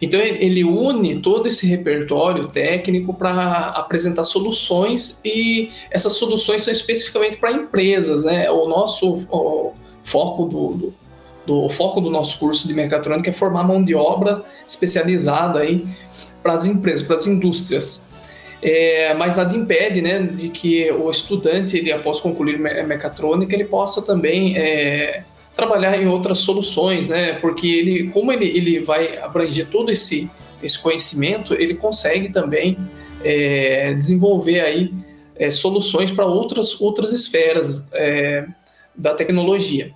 Então 0.01 0.19
ele 0.19 0.63
une 0.63 1.19
todo 1.19 1.47
esse 1.47 1.67
repertório 1.67 2.47
técnico 2.47 3.13
para 3.13 3.67
apresentar 3.75 4.23
soluções 4.23 5.19
e 5.23 5.69
essas 5.91 6.13
soluções 6.13 6.61
são 6.63 6.71
especificamente 6.71 7.37
para 7.37 7.51
empresas, 7.51 8.23
né? 8.23 8.49
O 8.49 8.67
nosso 8.67 9.13
o 9.31 9.73
foco 10.01 10.45
do, 10.45 10.73
do, 10.73 10.93
do, 11.45 11.67
foco 11.69 12.01
do 12.01 12.09
nosso 12.09 12.39
curso 12.39 12.67
de 12.67 12.73
mecatrônica 12.73 13.29
é 13.29 13.33
formar 13.33 13.63
mão 13.63 13.83
de 13.83 13.93
obra 13.95 14.43
especializada 14.67 15.59
aí 15.59 15.85
para 16.41 16.53
as 16.53 16.65
empresas, 16.65 17.05
para 17.05 17.15
as 17.15 17.27
indústrias. 17.27 18.09
É, 18.61 19.13
mas 19.13 19.37
nada 19.37 19.55
impede 19.55 20.01
né, 20.01 20.21
de 20.21 20.49
que 20.49 20.91
o 20.91 21.09
estudante, 21.11 21.77
ele, 21.77 21.91
após 21.91 22.19
concluir 22.19 22.57
mecatrônica, 22.57 23.53
ele 23.53 23.65
possa 23.65 24.01
também 24.01 24.57
é, 24.57 25.23
trabalhar 25.55 26.01
em 26.01 26.07
outras 26.07 26.39
soluções, 26.39 27.09
né? 27.09 27.33
Porque 27.33 27.67
ele, 27.67 28.09
como 28.09 28.31
ele, 28.31 28.45
ele 28.45 28.79
vai 28.83 29.17
abranger 29.19 29.67
todo 29.67 29.91
esse, 29.91 30.29
esse 30.61 30.79
conhecimento, 30.79 31.53
ele 31.53 31.75
consegue 31.75 32.29
também 32.29 32.77
é, 33.23 33.93
desenvolver 33.93 34.61
aí 34.61 34.93
é, 35.35 35.51
soluções 35.51 36.11
para 36.11 36.25
outras, 36.25 36.79
outras 36.81 37.11
esferas 37.11 37.89
é, 37.93 38.45
da 38.95 39.13
tecnologia. 39.13 39.91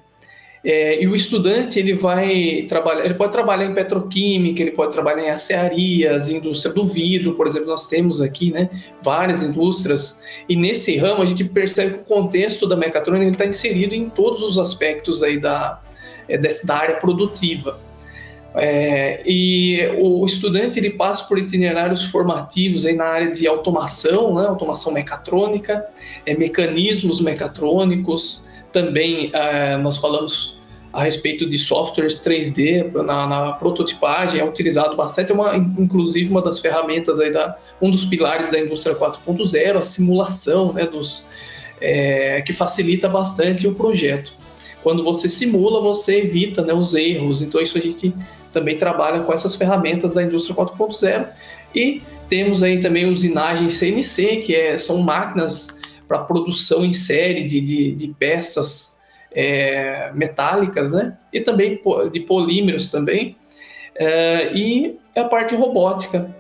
É, 0.64 1.02
e 1.02 1.08
o 1.08 1.16
estudante 1.16 1.80
ele 1.80 1.94
vai 1.94 2.66
trabalhar, 2.68 3.06
ele 3.06 3.14
pode 3.14 3.32
trabalhar 3.32 3.66
em 3.66 3.74
petroquímica, 3.74 4.62
ele 4.62 4.72
pode 4.72 4.92
trabalhar 4.92 5.24
em 5.24 5.30
acearias, 5.30 6.30
indústria 6.30 6.74
do 6.74 6.84
vidro, 6.84 7.36
por 7.36 7.48
exemplo, 7.48 7.68
nós 7.68 7.88
temos 7.88 8.22
aqui, 8.22 8.52
né, 8.52 8.70
várias 9.02 9.42
indústrias. 9.42 10.22
E 10.50 10.56
nesse 10.56 10.98
ramo 10.98 11.22
a 11.22 11.26
gente 11.26 11.46
percebe 11.46 11.94
que 11.94 12.00
o 12.00 12.04
contexto 12.04 12.68
da 12.68 12.76
mecatrônica 12.76 13.32
está 13.32 13.46
inserido 13.46 13.96
em 13.96 14.10
todos 14.10 14.44
os 14.44 14.60
aspectos 14.60 15.24
aí 15.24 15.40
da, 15.40 15.80
é, 16.28 16.38
dessa, 16.38 16.68
da 16.68 16.76
área 16.76 16.96
produtiva. 16.98 17.80
É, 18.56 19.22
e 19.26 19.80
o 20.00 20.26
estudante 20.26 20.80
ele 20.80 20.90
passa 20.90 21.24
por 21.26 21.38
itinerários 21.38 22.06
formativos 22.06 22.86
aí 22.86 22.96
na 22.96 23.06
área 23.06 23.32
de 23.32 23.48
automação, 23.48 24.36
né, 24.36 24.48
automação 24.48 24.92
mecatrônica, 24.92 25.86
é, 26.26 26.36
mecanismos 26.36 27.22
mecatrônicos, 27.22 28.49
também 28.72 29.32
é, 29.34 29.78
nós 29.78 29.98
falamos 29.98 30.60
a 30.92 31.04
respeito 31.04 31.48
de 31.48 31.58
softwares 31.58 32.16
3D 32.26 32.92
na, 33.04 33.28
na, 33.28 33.52
prototipagem, 33.54 34.42
é 34.42 34.44
utilizado 34.44 34.96
bastante, 34.96 35.32
é 35.32 35.36
uma, 35.36 35.56
inclusive 35.56 36.30
uma 36.30 36.42
das 36.42 36.60
ferramentas 36.60 37.20
aí 37.20 37.32
da, 37.32 37.58
um 37.80 37.92
dos 37.92 38.06
pilares 38.06 38.50
da 38.50 38.60
indústria 38.60 38.96
4.0, 38.96 39.78
a 39.78 39.84
simulação, 39.84 40.74
né, 40.74 40.86
dos, 40.86 41.28
é, 41.80 42.42
que 42.42 42.54
facilita 42.54 43.08
bastante 43.08 43.68
o 43.68 43.76
projeto. 43.76 44.34
Quando 44.82 45.04
você 45.04 45.30
simula, 45.30 45.80
você 45.80 46.22
evita 46.22 46.64
né, 46.64 46.74
os 46.74 46.96
erros, 46.96 47.42
então 47.42 47.62
isso 47.62 47.78
a 47.78 47.82
gente 47.82 48.14
também 48.52 48.76
trabalha 48.76 49.20
com 49.20 49.32
essas 49.32 49.56
ferramentas 49.56 50.14
da 50.14 50.24
indústria 50.24 50.56
4.0 50.56 51.28
e 51.76 52.02
temos 52.28 52.64
aí 52.64 52.80
também 52.80 53.06
usinagem 53.06 53.70
CNC, 53.70 54.38
que 54.38 54.56
é, 54.56 54.78
são 54.78 55.00
máquinas 55.00 55.79
para 56.10 56.20
produção 56.20 56.84
em 56.84 56.92
série 56.92 57.46
de, 57.46 57.62
de, 57.62 57.92
de 57.94 58.08
peças 58.08 59.04
é, 59.32 60.12
metálicas, 60.14 60.92
né? 60.92 61.16
E 61.32 61.40
também 61.40 61.80
de 62.12 62.20
polímeros 62.22 62.90
também. 62.90 63.36
É, 63.96 64.52
e 64.54 64.98
a 65.16 65.26
parte 65.26 65.56
robótica 65.56 66.36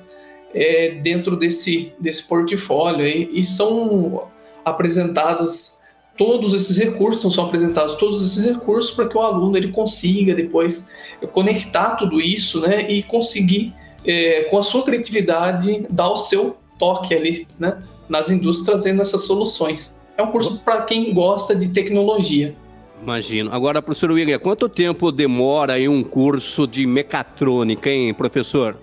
é, 0.53 0.95
dentro 1.03 1.35
desse, 1.35 1.93
desse 1.99 2.27
portfólio 2.27 3.05
e 3.05 3.43
são 3.43 4.27
apresentadas 4.65 5.79
todos 6.17 6.53
esses 6.53 6.77
recursos, 6.77 7.33
são 7.33 7.45
apresentados 7.45 7.95
todos 7.95 8.23
esses 8.25 8.45
recursos 8.45 8.91
para 8.91 9.07
que 9.07 9.17
o 9.17 9.21
aluno 9.21 9.55
ele 9.55 9.69
consiga 9.69 10.35
depois 10.35 10.89
conectar 11.31 11.91
tudo 11.91 12.19
isso, 12.19 12.59
né, 12.59 12.91
e 12.91 13.03
conseguir 13.03 13.73
é, 14.05 14.43
com 14.45 14.57
a 14.57 14.63
sua 14.63 14.83
criatividade 14.83 15.85
dar 15.89 16.09
o 16.09 16.17
seu 16.17 16.57
toque 16.77 17.13
ali, 17.13 17.47
né, 17.57 17.77
nas 18.09 18.29
indústrias 18.29 18.65
trazendo 18.65 19.01
essas 19.01 19.25
soluções. 19.25 20.01
É 20.17 20.23
um 20.23 20.31
curso 20.31 20.59
para 20.59 20.81
quem 20.81 21.13
gosta 21.13 21.55
de 21.55 21.69
tecnologia. 21.69 22.55
Imagino. 23.01 23.49
Agora, 23.53 23.81
professor 23.81 24.11
William, 24.11 24.39
quanto 24.39 24.67
tempo 24.67 25.11
demora 25.11 25.79
em 25.79 25.87
um 25.87 26.03
curso 26.03 26.67
de 26.67 26.85
mecatrônica, 26.85 27.89
hein, 27.89 28.13
professor? 28.13 28.75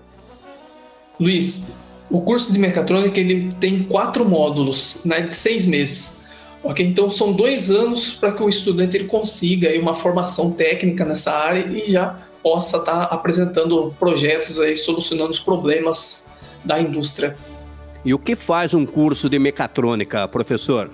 Luiz, 1.19 1.71
o 2.09 2.21
curso 2.21 2.51
de 2.51 2.57
mecatrônica 2.57 3.19
ele 3.19 3.51
tem 3.59 3.83
quatro 3.83 4.27
módulos, 4.27 5.01
né, 5.05 5.21
de 5.21 5.33
seis 5.33 5.65
meses. 5.65 6.25
Ok, 6.63 6.85
então 6.85 7.09
são 7.11 7.33
dois 7.33 7.69
anos 7.69 8.11
para 8.13 8.31
que 8.31 8.41
o 8.41 8.49
estudante 8.49 8.97
ele 8.97 9.05
consiga 9.05 9.69
aí, 9.69 9.77
uma 9.77 9.93
formação 9.93 10.51
técnica 10.51 11.05
nessa 11.05 11.31
área 11.31 11.65
e 11.67 11.91
já 11.91 12.19
possa 12.41 12.77
estar 12.77 13.07
tá 13.07 13.15
apresentando 13.15 13.93
projetos 13.99 14.59
aí, 14.59 14.75
solucionando 14.75 15.31
os 15.31 15.39
problemas 15.39 16.31
da 16.65 16.81
indústria. 16.81 17.35
E 18.07 18.13
o 18.13 18.17
que 18.17 18.37
faz 18.37 18.73
um 18.73 18.85
curso 18.85 19.29
de 19.29 19.37
mecatrônica, 19.37 20.25
professor? 20.29 20.89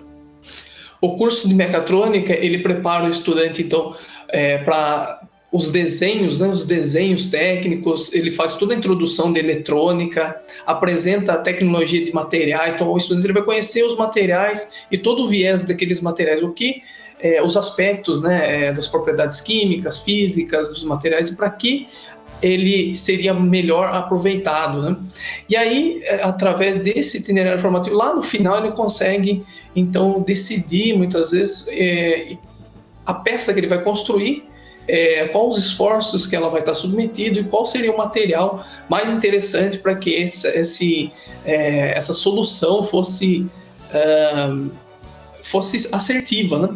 O 0.99 1.15
curso 1.15 1.47
de 1.47 1.53
mecatrônica 1.53 2.33
ele 2.33 2.63
prepara 2.63 3.05
o 3.05 3.07
estudante 3.07 3.61
então 3.61 3.95
é, 4.29 4.57
para 4.57 5.21
os 5.51 5.69
desenhos, 5.69 6.39
né, 6.39 6.47
os 6.47 6.65
desenhos 6.65 7.27
técnicos, 7.27 8.11
ele 8.13 8.31
faz 8.31 8.55
toda 8.55 8.73
a 8.73 8.77
introdução 8.77 9.31
de 9.31 9.39
eletrônica, 9.39 10.35
apresenta 10.65 11.33
a 11.33 11.37
tecnologia 11.37 12.03
de 12.03 12.11
materiais, 12.11 12.73
então 12.73 12.91
o 12.91 12.97
estudante 12.97 13.31
vai 13.31 13.43
conhecer 13.43 13.83
os 13.83 13.95
materiais 13.95 14.87
e 14.91 14.97
todo 14.97 15.21
o 15.21 15.27
viés 15.27 15.61
daqueles 15.61 16.01
materiais, 16.01 16.41
o 16.41 16.51
que 16.51 16.81
é, 17.19 17.43
os 17.43 17.55
aspectos 17.55 18.23
né, 18.23 18.65
é, 18.65 18.71
das 18.73 18.87
propriedades 18.87 19.39
químicas, 19.39 19.99
físicas 19.99 20.67
dos 20.69 20.83
materiais, 20.83 21.29
para 21.29 21.51
que 21.51 21.87
ele 22.43 22.93
seria 22.95 23.33
melhor 23.33 23.87
aproveitado, 23.87 24.81
né? 24.81 24.97
E 25.49 25.55
aí, 25.55 26.01
é, 26.03 26.21
através 26.21 26.81
desse 26.81 27.19
itinerário 27.19 27.59
formativo, 27.59 27.95
lá 27.95 28.13
no 28.13 28.21
final 28.21 28.57
ele 28.57 28.73
consegue, 28.73 29.45
então, 29.73 30.21
decidir, 30.21 30.95
muitas 30.95 31.31
vezes, 31.31 31.65
é, 31.69 32.35
a 33.05 33.13
peça 33.13 33.53
que 33.53 33.61
ele 33.61 33.67
vai 33.67 33.81
construir 33.81 34.43
é, 34.87 35.25
quais 35.29 35.57
os 35.57 35.65
esforços 35.65 36.27
que 36.27 36.35
ela 36.35 36.49
vai 36.49 36.59
estar 36.59 36.75
submetido 36.75 37.39
e 37.39 37.43
qual 37.45 37.65
seria 37.65 37.91
o 37.91 37.97
material 37.97 38.65
mais 38.89 39.09
interessante 39.09 39.77
para 39.77 39.95
que 39.95 40.09
esse, 40.11 40.45
esse 40.49 41.11
é, 41.45 41.97
essa 41.97 42.11
solução 42.11 42.83
fosse, 42.83 43.49
fosse 45.41 45.87
assertiva, 45.93 46.59
né? 46.59 46.69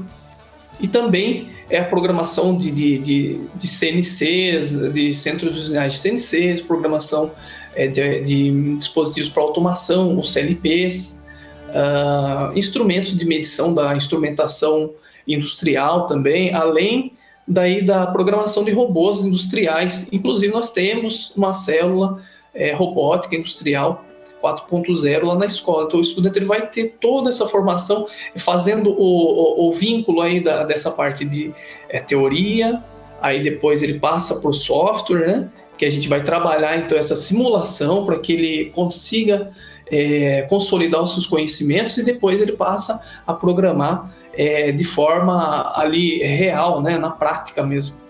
E 0.80 0.88
também 0.88 1.50
é 1.70 1.80
a 1.80 1.86
programação 1.86 2.56
de, 2.56 2.72
de, 2.72 2.98
de, 3.00 3.40
de 3.56 3.68
CNCs, 3.68 4.94
de 4.94 5.13
centros 5.13 5.58
usinais 5.58 5.94
de 5.94 6.00
CNCs, 6.00 6.62
programação 6.62 7.32
é, 7.76 7.88
de, 7.88 8.22
de, 8.22 8.76
dispositivos 8.78 9.30
para 9.30 9.44
automação, 9.44 10.18
os 10.18 10.32
CLPs, 10.34 11.26
uh, 11.70 11.74
ah, 11.74 12.52
instrumentos 12.56 13.16
de 13.16 13.26
medição 13.26 13.74
da 13.74 13.96
instrumentação 13.96 14.92
industrial 15.28 16.06
também, 16.06 16.54
além 16.54 17.12
daí 17.48 17.84
da 17.84 18.08
programação 18.08 18.63
de 18.63 18.72
robôs 18.72 19.24
industriais. 19.24 20.10
Inclusive, 20.12 20.52
nós 20.52 20.72
temos 20.72 21.34
uma 21.36 21.54
célula 21.54 22.22
é, 22.54 22.74
robótica 22.74 23.36
industrial 23.36 24.04
4.0 24.41 25.23
lá 25.23 25.36
na 25.36 25.45
escola. 25.45 25.86
Então, 25.86 26.00
o 26.00 26.04
estudante 26.04 26.38
ele 26.39 26.45
vai 26.45 26.67
ter 26.67 26.95
toda 27.00 27.30
essa 27.30 27.47
formação 27.47 28.08
fazendo 28.38 28.91
o, 28.91 29.65
o, 29.65 29.69
o 29.69 29.73
vínculo 29.73 30.21
aí 30.21 30.39
da, 30.39 30.63
dessa 30.63 30.91
parte 30.91 31.26
de 31.26 31.54
é, 31.89 32.00
teoria, 32.00 32.84
aí 33.21 33.41
depois 33.43 33.82
ele 33.82 34.00
passa 34.00 34.39
por 34.41 34.54
software, 34.54 35.28
né? 35.28 35.50
Que 35.78 35.86
a 35.86 35.91
gente 35.91 36.10
vai 36.10 36.23
trabalhar 36.23 36.78
então 36.78 36.97
essa 36.97 37.15
simulação 37.15 38.06
para 38.06 38.17
que 38.17 38.34
ele 38.34 38.71
consiga 38.71 39.52
é, 39.91 40.41
consolidar 40.43 41.02
os 41.02 41.13
seus 41.13 41.28
conhecimentos 41.28 41.97
e 41.97 42.04
depois 42.04 42.41
ele 42.41 42.54
passa 42.54 43.00
a 43.26 43.34
programar 43.34 44.12
é, 44.34 44.71
de 44.71 44.84
forma 44.84 45.71
ali 45.76 46.19
real, 46.23 46.82
né, 46.82 46.97
na 46.97 47.10
prática 47.10 47.63
mesmo. 47.63 48.07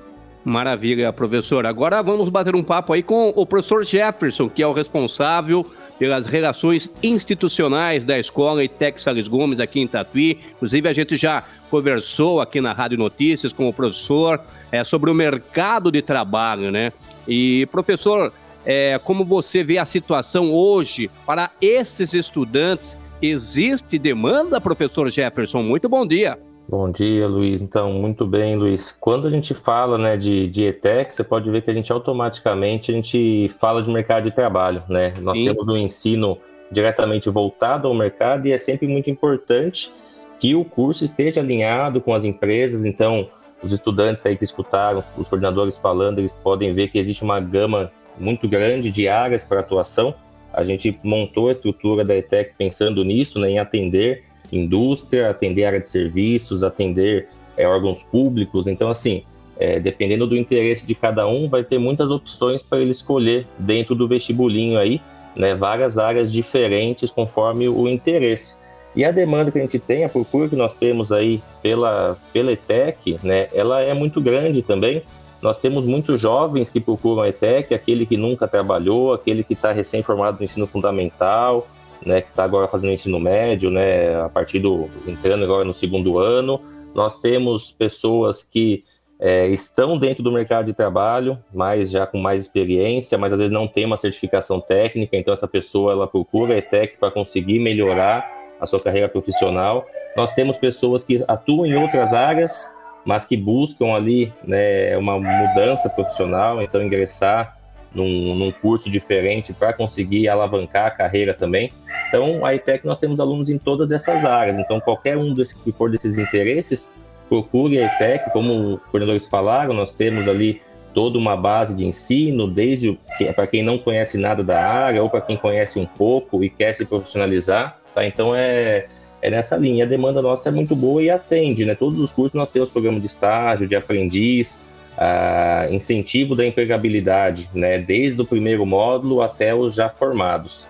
Maravilha, 0.47 1.12
professor. 1.12 1.65
Agora 1.65 2.01
vamos 2.01 2.29
bater 2.29 2.55
um 2.55 2.63
papo 2.63 2.93
aí 2.93 3.03
com 3.03 3.33
o 3.36 3.45
professor 3.45 3.83
Jefferson, 3.83 4.47
que 4.47 4.63
é 4.63 4.67
o 4.67 4.71
responsável 4.71 5.65
pelas 5.99 6.25
relações 6.25 6.89
institucionais 7.03 8.05
da 8.05 8.17
escola 8.17 8.63
ITEC 8.63 9.01
Salles 9.01 9.27
Gomes 9.27 9.60
aqui 9.60 9.81
em 9.81 9.88
Tatuí. 9.88 10.39
Inclusive, 10.55 10.88
a 10.88 10.93
gente 10.93 11.17
já 11.17 11.43
conversou 11.69 12.39
aqui 12.39 12.62
na 12.62 12.71
Rádio 12.71 12.97
Notícias 12.97 13.51
com 13.51 13.67
o 13.67 13.73
professor 13.73 14.39
é, 14.71 14.86
sobre 14.86 15.12
o 15.12 15.13
mercado 15.13 15.91
de 15.91 16.01
trabalho, 16.01 16.71
né? 16.71 16.93
E, 17.27 17.65
professor, 17.65 18.31
é, 18.65 18.97
como 19.03 19.25
você 19.25 19.65
vê 19.65 19.77
a 19.77 19.86
situação 19.86 20.53
hoje 20.53 21.12
para 21.25 21.51
esses 21.60 22.13
estudantes 22.13 22.97
Existe 23.21 23.97
demanda, 23.97 24.62
professor 24.62 25.10
Jefferson? 25.10 25.63
Muito 25.63 25.89
bom 25.89 26.05
dia. 26.05 26.38
Bom 26.69 26.91
dia, 26.91 27.25
Luiz. 27.27 27.62
Então, 27.62 27.93
muito 27.93 28.25
bem, 28.25 28.58
Luiz. 28.58 28.93
Quando 28.99 29.25
a 29.25 29.30
gente 29.30 29.53
fala 29.53 29.97
né, 29.97 30.17
de, 30.17 30.49
de 30.49 30.65
ETEC, 30.65 31.15
você 31.15 31.23
pode 31.23 31.49
ver 31.49 31.62
que 31.62 31.71
a 31.71 31.73
gente 31.73 31.93
automaticamente 31.93 32.91
a 32.91 32.93
gente 32.93 33.49
fala 33.58 33.82
de 33.82 33.89
mercado 33.89 34.25
de 34.25 34.32
trabalho, 34.32 34.84
né? 34.89 35.13
Nós 35.21 35.38
Sim. 35.38 35.45
temos 35.45 35.69
um 35.69 35.77
ensino 35.77 36.38
diretamente 36.69 37.30
voltado 37.30 37.88
ao 37.88 37.93
mercado 37.93 38.47
e 38.47 38.51
é 38.51 38.58
sempre 38.58 38.86
muito 38.86 39.10
importante 39.10 39.93
que 40.41 40.56
o 40.56 40.65
curso 40.65 41.06
esteja 41.06 41.39
alinhado 41.39 42.01
com 42.01 42.13
as 42.13 42.25
empresas. 42.25 42.84
Então, 42.84 43.30
os 43.63 43.71
estudantes 43.71 44.25
aí 44.25 44.36
que 44.36 44.43
escutaram, 44.43 45.01
os 45.17 45.30
coordenadores 45.30 45.77
falando, 45.77 46.19
eles 46.19 46.34
podem 46.34 46.73
ver 46.73 46.89
que 46.89 46.99
existe 46.99 47.23
uma 47.23 47.39
gama 47.39 47.93
muito 48.19 48.45
grande 48.45 48.91
de 48.91 49.08
áreas 49.08 49.41
para 49.41 49.62
atuação. 49.62 50.13
A 50.51 50.65
gente 50.65 50.99
montou 51.01 51.47
a 51.47 51.53
estrutura 51.53 52.03
da 52.03 52.13
ETEC 52.13 52.56
pensando 52.58 53.06
nisso, 53.06 53.39
né, 53.39 53.51
em 53.51 53.60
atender 53.60 54.25
indústria, 54.55 55.29
atender 55.29 55.65
área 55.65 55.79
de 55.79 55.89
serviços, 55.89 56.63
atender 56.63 57.27
é, 57.57 57.67
órgãos 57.67 58.03
públicos. 58.03 58.67
Então, 58.67 58.89
assim, 58.89 59.23
é, 59.60 59.79
dependendo 59.79 60.27
do 60.27 60.38
interesse 60.38 60.86
de 60.86 60.93
cada 60.93 61.27
um, 61.27 61.49
vai 61.49 61.63
ter 61.63 61.79
muitas 61.79 62.12
opções 62.12 62.62
para 62.62 62.79
ele 62.79 62.91
escolher 62.91 63.45
dentro 63.57 63.95
do 63.95 64.07
vestibulinho 64.07 64.77
aí, 64.77 65.01
né, 65.36 65.55
várias 65.55 65.97
áreas 65.97 66.31
diferentes 66.31 67.12
conforme 67.12 67.67
o 67.67 67.88
interesse. 67.88 68.55
E 68.95 69.03
a 69.05 69.12
demanda 69.12 69.51
que 69.51 69.57
a 69.57 69.62
gente 69.62 69.77
tem, 69.77 70.03
a 70.03 70.10
procura 70.10 70.49
que 70.49 70.55
nós 70.55 70.73
temos 70.73 71.12
aí 71.12 71.41
pela, 71.62 72.17
pela 72.33 72.51
ETEC, 72.51 73.19
né, 73.23 73.47
ela 73.53 73.81
é 73.81 73.93
muito 73.93 74.19
grande 74.21 74.62
também. 74.62 75.03
Nós 75.39 75.60
temos 75.60 75.86
muitos 75.86 76.19
jovens 76.19 76.71
que 76.71 76.79
procuram 76.79 77.21
a 77.21 77.29
ETEC, 77.29 77.73
aquele 77.73 78.07
que 78.07 78.17
nunca 78.17 78.47
trabalhou, 78.47 79.13
aquele 79.13 79.43
que 79.43 79.53
está 79.53 79.71
recém-formado 79.71 80.39
no 80.39 80.45
ensino 80.45 80.65
fundamental, 80.65 81.67
né, 82.05 82.21
que 82.21 82.29
está 82.29 82.43
agora 82.43 82.67
fazendo 82.67 82.93
ensino 82.93 83.19
médio, 83.19 83.69
né, 83.69 84.19
a 84.21 84.29
partir 84.29 84.60
do 84.60 84.89
entrando 85.07 85.43
agora 85.43 85.63
no 85.63 85.73
segundo 85.73 86.19
ano. 86.19 86.62
Nós 86.93 87.19
temos 87.19 87.71
pessoas 87.71 88.43
que 88.43 88.83
é, 89.19 89.47
estão 89.47 89.97
dentro 89.97 90.23
do 90.23 90.31
mercado 90.31 90.67
de 90.67 90.73
trabalho, 90.73 91.38
mas 91.53 91.89
já 91.89 92.05
com 92.05 92.19
mais 92.19 92.41
experiência, 92.41 93.17
mas 93.17 93.33
às 93.33 93.39
vezes 93.39 93.53
não 93.53 93.67
tem 93.67 93.86
uma 93.86 93.97
certificação 93.97 94.60
técnica, 94.60 95.17
então 95.17 95.33
essa 95.33 95.47
pessoa 95.47 95.91
ela 95.91 96.07
procura 96.07 96.53
a 96.53 96.57
ETEC 96.57 96.97
para 96.97 97.12
conseguir 97.12 97.60
melhorar 97.60 98.31
a 98.60 98.65
sua 98.65 98.79
carreira 98.79 99.10
profissional. 99.10 99.86
Nós 100.15 100.33
temos 100.33 100.57
pessoas 100.57 101.03
que 101.03 101.23
atuam 101.27 101.65
em 101.65 101.75
outras 101.75 102.13
áreas, 102.13 102.71
mas 103.05 103.25
que 103.25 103.38
buscam 103.38 103.93
ali 103.93 104.33
né, 104.43 104.97
uma 104.97 105.19
mudança 105.19 105.89
profissional, 105.89 106.62
então 106.62 106.83
ingressar 106.83 107.57
num, 107.97 108.36
num 108.36 108.51
curso 108.51 108.89
diferente 108.89 109.51
para 109.53 109.73
conseguir 109.73 110.29
alavancar 110.29 110.86
a 110.86 110.91
carreira 110.91 111.33
também. 111.33 111.71
Então, 112.07 112.45
a 112.45 112.55
ITEC 112.55 112.86
nós 112.86 112.99
temos 112.99 113.19
alunos 113.19 113.49
em 113.49 113.57
todas 113.57 113.91
essas 113.91 114.23
áreas, 114.23 114.57
então 114.57 114.79
qualquer 114.79 115.17
um 115.17 115.33
desse, 115.33 115.55
que 115.55 115.71
for 115.71 115.91
desses 115.91 116.17
interesses, 116.17 116.93
procure 117.27 117.81
a 117.81 117.88
ITEC, 117.88 118.31
como 118.31 118.75
os 118.75 118.81
coordenadores 118.83 119.27
falaram, 119.27 119.73
nós 119.73 119.91
temos 119.91 120.27
ali 120.27 120.62
toda 120.93 121.17
uma 121.17 121.36
base 121.36 121.75
de 121.75 121.86
ensino, 121.86 122.47
desde 122.47 122.97
para 123.36 123.45
quem 123.45 123.62
não 123.62 123.77
conhece 123.77 124.17
nada 124.17 124.43
da 124.43 124.65
área 124.65 125.03
ou 125.03 125.10
para 125.10 125.21
quem 125.21 125.36
conhece 125.36 125.77
um 125.77 125.86
pouco 125.86 126.43
e 126.43 126.49
quer 126.49 126.73
se 126.73 126.86
profissionalizar, 126.86 127.79
tá? 127.93 128.05
Então 128.05 128.33
é 128.36 128.88
é 129.21 129.29
nessa 129.29 129.55
linha. 129.57 129.83
A 129.86 129.88
demanda 129.88 130.21
nossa 130.21 130.49
é 130.49 130.51
muito 130.51 130.75
boa 130.75 131.01
e 131.01 131.10
atende, 131.10 131.65
né? 131.65 131.75
Todos 131.75 131.99
os 131.99 132.12
cursos 132.12 132.33
nós 132.33 132.49
temos 132.49 132.69
programa 132.69 132.99
de 132.99 133.07
estágio, 133.07 133.67
de 133.67 133.75
aprendiz, 133.75 134.62
uh, 134.97 135.73
incentivo 135.73 136.36
da 136.36 136.45
empregabilidade, 136.45 137.49
né? 137.53 137.77
Desde 137.77 138.21
o 138.21 138.25
primeiro 138.25 138.65
módulo 138.65 139.21
até 139.21 139.53
os 139.53 139.75
já 139.75 139.89
formados. 139.89 140.67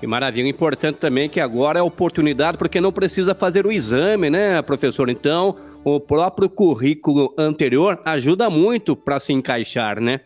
Que 0.00 0.06
maravilha. 0.06 0.48
Importante 0.48 0.96
também 0.96 1.28
que 1.28 1.38
agora 1.38 1.78
é 1.78 1.82
oportunidade, 1.82 2.58
porque 2.58 2.80
não 2.80 2.90
precisa 2.90 3.36
fazer 3.36 3.64
o 3.66 3.70
exame, 3.70 4.28
né, 4.28 4.60
professor? 4.60 5.08
Então, 5.08 5.54
o 5.84 6.00
próprio 6.00 6.50
currículo 6.50 7.32
anterior 7.38 8.00
ajuda 8.04 8.50
muito 8.50 8.96
para 8.96 9.20
se 9.20 9.32
encaixar, 9.32 10.00
né? 10.00 10.20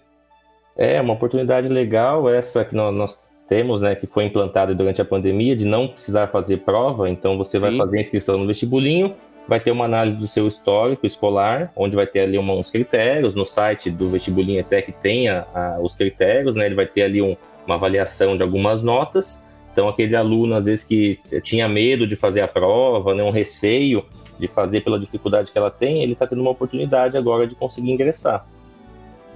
É, 0.74 0.98
uma 1.00 1.12
oportunidade 1.12 1.68
legal 1.68 2.28
essa 2.28 2.64
que 2.64 2.74
nós, 2.74 3.18
temos, 3.48 3.80
né, 3.80 3.94
que 3.94 4.06
foi 4.06 4.24
implantado 4.24 4.74
durante 4.74 5.00
a 5.00 5.04
pandemia, 5.04 5.54
de 5.54 5.64
não 5.64 5.88
precisar 5.88 6.28
fazer 6.28 6.58
prova, 6.58 7.08
então 7.08 7.38
você 7.38 7.58
Sim. 7.58 7.66
vai 7.66 7.76
fazer 7.76 7.98
a 7.98 8.00
inscrição 8.00 8.38
no 8.38 8.46
vestibulinho, 8.46 9.14
vai 9.48 9.60
ter 9.60 9.70
uma 9.70 9.84
análise 9.84 10.16
do 10.16 10.26
seu 10.26 10.48
histórico 10.48 11.06
escolar, 11.06 11.72
onde 11.76 11.94
vai 11.94 12.06
ter 12.06 12.20
ali 12.20 12.38
uns 12.38 12.70
critérios, 12.70 13.34
no 13.34 13.46
site 13.46 13.90
do 13.90 14.08
vestibulinho 14.08 14.60
ETEC 14.60 14.92
tem 14.92 15.28
a, 15.28 15.46
a, 15.54 15.78
os 15.80 15.94
critérios, 15.94 16.54
né, 16.54 16.66
ele 16.66 16.74
vai 16.74 16.86
ter 16.86 17.02
ali 17.02 17.22
um, 17.22 17.36
uma 17.66 17.76
avaliação 17.76 18.36
de 18.36 18.42
algumas 18.42 18.82
notas, 18.82 19.46
então 19.72 19.88
aquele 19.88 20.16
aluno, 20.16 20.54
às 20.54 20.64
vezes, 20.64 20.84
que 20.84 21.20
tinha 21.42 21.68
medo 21.68 22.06
de 22.06 22.16
fazer 22.16 22.40
a 22.40 22.48
prova, 22.48 23.14
né, 23.14 23.22
um 23.22 23.30
receio 23.30 24.04
de 24.38 24.48
fazer 24.48 24.80
pela 24.80 24.98
dificuldade 24.98 25.52
que 25.52 25.58
ela 25.58 25.70
tem, 25.70 26.02
ele 26.02 26.14
está 26.14 26.26
tendo 26.26 26.40
uma 26.40 26.50
oportunidade 26.50 27.16
agora 27.16 27.46
de 27.46 27.54
conseguir 27.54 27.90
ingressar. 27.90 28.46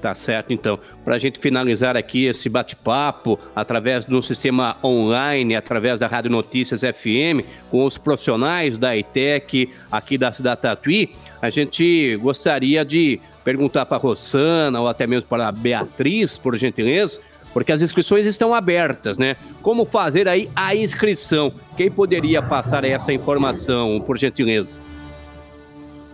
Tá 0.01 0.15
certo, 0.15 0.53
então. 0.53 0.79
Para 1.05 1.17
a 1.17 1.19
gente 1.19 1.39
finalizar 1.39 1.97
aqui 1.97 2.25
esse 2.25 2.49
bate-papo 2.49 3.39
através 3.55 4.05
do 4.05 4.23
sistema 4.23 4.77
online, 4.83 5.55
através 5.55 6.01
da 6.01 6.07
Rádio 6.07 6.31
Notícias 6.31 6.81
FM, 6.81 7.45
com 7.71 7.85
os 7.85 7.99
profissionais 7.99 8.79
da 8.79 8.97
ITEC 8.97 9.71
aqui 9.93 10.17
da 10.17 10.33
cidade 10.33 10.63
Tatuí, 10.63 11.11
a 11.43 11.51
gente 11.51 12.17
gostaria 12.17 12.85
de 12.85 13.21
perguntar 13.45 13.85
para 13.85 13.99
a 13.99 14.01
Rosana 14.01 14.81
ou 14.81 14.89
até 14.89 15.07
mesmo 15.07 15.29
para 15.29 15.49
a 15.49 15.53
Beatriz, 15.53 16.39
por 16.39 16.57
gentileza, 16.57 17.21
porque 17.53 17.73
as 17.73 17.83
inscrições 17.83 18.27
estão 18.27 18.55
abertas, 18.55 19.19
né? 19.19 19.37
Como 19.61 19.85
fazer 19.85 20.29
aí 20.29 20.49
a 20.55 20.75
inscrição? 20.75 21.53
Quem 21.77 21.91
poderia 21.91 22.41
passar 22.41 22.85
essa 22.85 23.13
informação, 23.13 24.01
por 24.01 24.17
gentileza? 24.17 24.81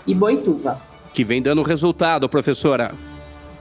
e 0.07 0.15
Boituva. 0.15 0.88
Que 1.13 1.25
vem 1.25 1.43
dando 1.43 1.63
resultado, 1.63 2.29
professora. 2.29 2.93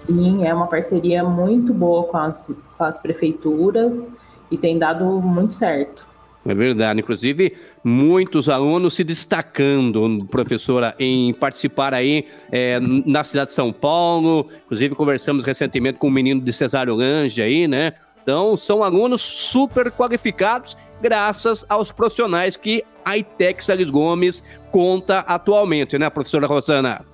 Sim, 0.05 0.45
é 0.45 0.53
uma 0.53 0.67
parceria 0.67 1.23
muito 1.23 1.73
boa 1.73 2.03
com 2.03 2.17
as, 2.17 2.51
com 2.77 2.83
as 2.83 2.99
prefeituras 2.99 4.13
e 4.49 4.57
tem 4.57 4.79
dado 4.79 5.05
muito 5.21 5.53
certo. 5.53 6.07
É 6.45 6.53
verdade. 6.53 7.01
Inclusive, 7.01 7.57
muitos 7.83 8.47
alunos 8.47 8.93
se 8.93 9.03
destacando, 9.03 10.25
professora, 10.31 10.95
em 10.97 11.33
participar 11.33 11.93
aí 11.93 12.25
é, 12.49 12.79
na 12.79 13.23
cidade 13.25 13.49
de 13.49 13.55
São 13.55 13.73
Paulo. 13.73 14.47
Inclusive, 14.65 14.95
conversamos 14.95 15.43
recentemente 15.43 15.99
com 15.99 16.07
o 16.07 16.09
um 16.09 16.13
menino 16.13 16.39
de 16.39 16.53
Cesário 16.53 16.95
Lange 16.95 17.41
aí, 17.41 17.67
né? 17.67 17.93
Então, 18.23 18.55
são 18.55 18.81
alunos 18.81 19.21
super 19.21 19.91
qualificados, 19.91 20.75
graças 21.01 21.65
aos 21.67 21.91
profissionais 21.91 22.57
que 22.57 22.83
a 23.03 23.17
ITEC 23.17 23.63
Salles 23.63 23.89
Gomes 23.89 24.43
conta 24.69 25.19
atualmente, 25.19 25.97
né, 25.97 26.09
professora 26.09 26.45
Rosana? 26.45 27.05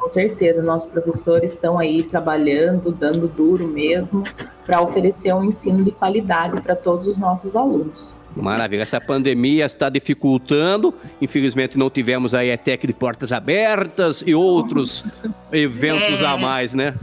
Com 0.00 0.08
certeza, 0.08 0.62
nossos 0.62 0.90
professores 0.90 1.52
estão 1.52 1.78
aí 1.78 2.02
trabalhando, 2.02 2.90
dando 2.90 3.28
duro 3.28 3.68
mesmo, 3.68 4.24
para 4.64 4.80
oferecer 4.80 5.34
um 5.34 5.44
ensino 5.44 5.84
de 5.84 5.90
qualidade 5.90 6.58
para 6.62 6.74
todos 6.74 7.06
os 7.06 7.18
nossos 7.18 7.54
alunos. 7.54 8.18
Maravilha, 8.34 8.82
essa 8.82 8.98
pandemia 8.98 9.66
está 9.66 9.90
dificultando, 9.90 10.94
infelizmente 11.20 11.76
não 11.76 11.90
tivemos 11.90 12.32
aí 12.32 12.50
a 12.50 12.54
ETEC 12.54 12.86
de 12.86 12.94
portas 12.94 13.30
abertas 13.30 14.24
e 14.26 14.34
outros 14.34 15.04
eventos 15.52 16.22
é. 16.22 16.24
a 16.24 16.36
mais, 16.36 16.72
né? 16.72 16.94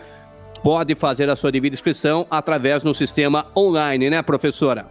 pode 0.62 0.94
fazer 0.94 1.29
a 1.29 1.37
sua 1.37 1.51
devida 1.51 1.75
inscrição 1.75 2.27
através 2.31 2.83
do 2.83 2.94
sistema 2.94 3.46
online, 3.57 4.11
né, 4.11 4.22
professora? 4.22 4.87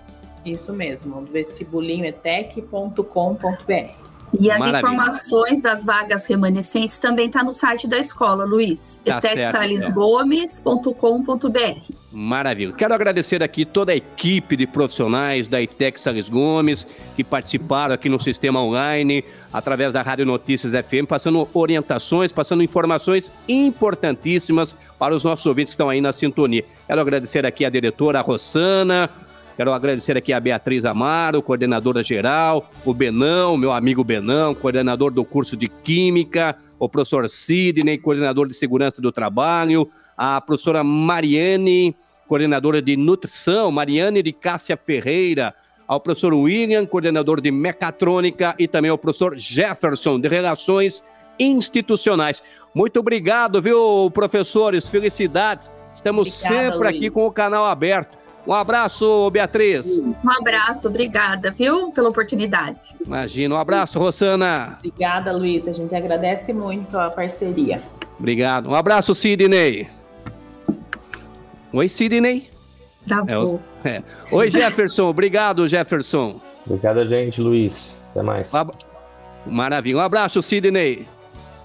Isso 0.46 0.74
mesmo, 0.74 1.22
vestibulinhoetec.com.br. 1.32 4.12
E 4.40 4.50
as 4.50 4.58
Maravilha. 4.58 4.80
informações 4.80 5.62
das 5.62 5.84
vagas 5.84 6.26
remanescentes 6.26 6.98
também 6.98 7.28
está 7.28 7.44
no 7.44 7.52
site 7.52 7.86
da 7.88 8.00
escola, 8.00 8.46
Luiz. 8.46 8.98
Tá 9.04 9.18
etecsalesgomes.com.br. 9.18 12.01
Maravilha. 12.12 12.74
Quero 12.74 12.94
agradecer 12.94 13.42
aqui 13.42 13.66
toda 13.66 13.94
a 13.94 13.96
equipe 13.96 14.58
de 14.58 14.68
profissionais 14.68 15.48
da 15.48 15.62
ITEC 15.62 16.00
Sales 16.00 16.30
Gomes 16.30 16.86
que 17.16 17.24
participaram 17.24 17.94
aqui 17.94 18.10
no 18.10 18.20
sistema 18.20 18.62
online, 18.62 19.24
através 19.52 19.94
da 19.94 20.02
Rádio 20.02 20.26
Notícias 20.26 20.74
FM, 20.74 21.08
passando 21.08 21.48
orientações, 21.54 22.32
passando 22.32 22.64
informações 22.64 23.32
importantíssimas 23.48 24.76
para 25.00 25.16
os 25.16 25.24
nossos 25.24 25.46
ouvintes 25.46 25.72
que 25.72 25.76
estão 25.76 25.90
aí 25.90 26.02
na 26.02 26.12
sintonia. 26.12 26.66
Quero 26.86 27.00
agradecer 27.00 27.46
aqui 27.46 27.64
a 27.64 27.70
diretora 27.70 28.20
Rossana, 28.20 29.10
Quero 29.62 29.74
agradecer 29.74 30.18
aqui 30.18 30.34
a 30.34 30.40
Beatriz 30.40 30.86
Amaro, 30.86 31.40
coordenadora 31.40 32.02
geral, 32.02 32.68
o 32.84 32.96
Benão, 32.96 33.56
meu 33.56 33.72
amigo 33.72 34.04
Benão, 34.04 34.56
coordenador 34.56 35.12
do 35.12 35.24
curso 35.24 35.56
de 35.56 35.68
Química, 35.68 36.58
o 36.80 36.90
professor 36.90 37.30
Sidney, 37.30 38.00
coordenador 38.00 38.48
de 38.48 38.56
Segurança 38.56 39.00
do 39.00 39.12
Trabalho, 39.12 39.88
a 40.18 40.42
professora 40.42 40.84
Mariane, 40.84 41.96
coordenadora 42.28 42.82
de 42.82 42.98
Nutrição, 42.98 43.72
Mariane 43.72 44.24
de 44.24 44.34
Cássia 44.34 44.76
Ferreira, 44.76 45.54
ao 45.88 46.00
professor 46.00 46.34
William, 46.34 46.84
coordenador 46.88 47.40
de 47.40 47.52
Mecatrônica, 47.52 48.56
e 48.58 48.68
também 48.68 48.90
ao 48.90 48.98
professor 48.98 49.38
Jefferson, 49.38 50.20
de 50.20 50.28
Relações 50.28 51.04
Institucionais. 51.38 52.42
Muito 52.74 53.00
obrigado, 53.00 53.62
viu, 53.62 54.10
professores? 54.12 54.88
Felicidades. 54.88 55.72
Estamos 55.94 56.30
Obrigada, 56.30 56.66
sempre 56.66 56.80
Luiz. 56.80 56.98
aqui 56.98 57.10
com 57.12 57.28
o 57.28 57.32
canal 57.32 57.66
aberto. 57.66 58.21
Um 58.46 58.54
abraço, 58.54 59.30
Beatriz. 59.30 59.88
Um 60.00 60.16
abraço, 60.40 60.88
obrigada, 60.88 61.52
viu, 61.52 61.92
pela 61.92 62.10
oportunidade. 62.10 62.80
Imagina, 63.06 63.56
um 63.56 63.58
abraço, 63.58 64.00
Rosana. 64.00 64.78
Obrigada, 64.80 65.32
Luiz. 65.32 65.68
A 65.68 65.72
gente 65.72 65.96
agradece 65.96 66.52
muito 66.52 66.98
a 66.98 67.10
parceria. 67.10 67.80
Obrigado. 68.20 68.70
Um 68.70 68.76
abraço, 68.76 69.14
Sidney. 69.14 69.88
Oi, 71.72 71.88
Sidney. 71.88 72.50
Travou. 73.08 73.62
É, 73.84 73.90
é. 73.90 74.04
Oi, 74.32 74.50
Jefferson. 74.50 75.06
Obrigado, 75.10 75.68
Jefferson. 75.68 76.40
Obrigado, 76.66 77.06
gente, 77.06 77.42
Luiz. 77.42 77.98
Até 78.12 78.22
mais. 78.22 78.52
Maravilha. 79.46 79.98
Um 79.98 80.02
abraço, 80.02 80.42
Sidney. 80.42 81.08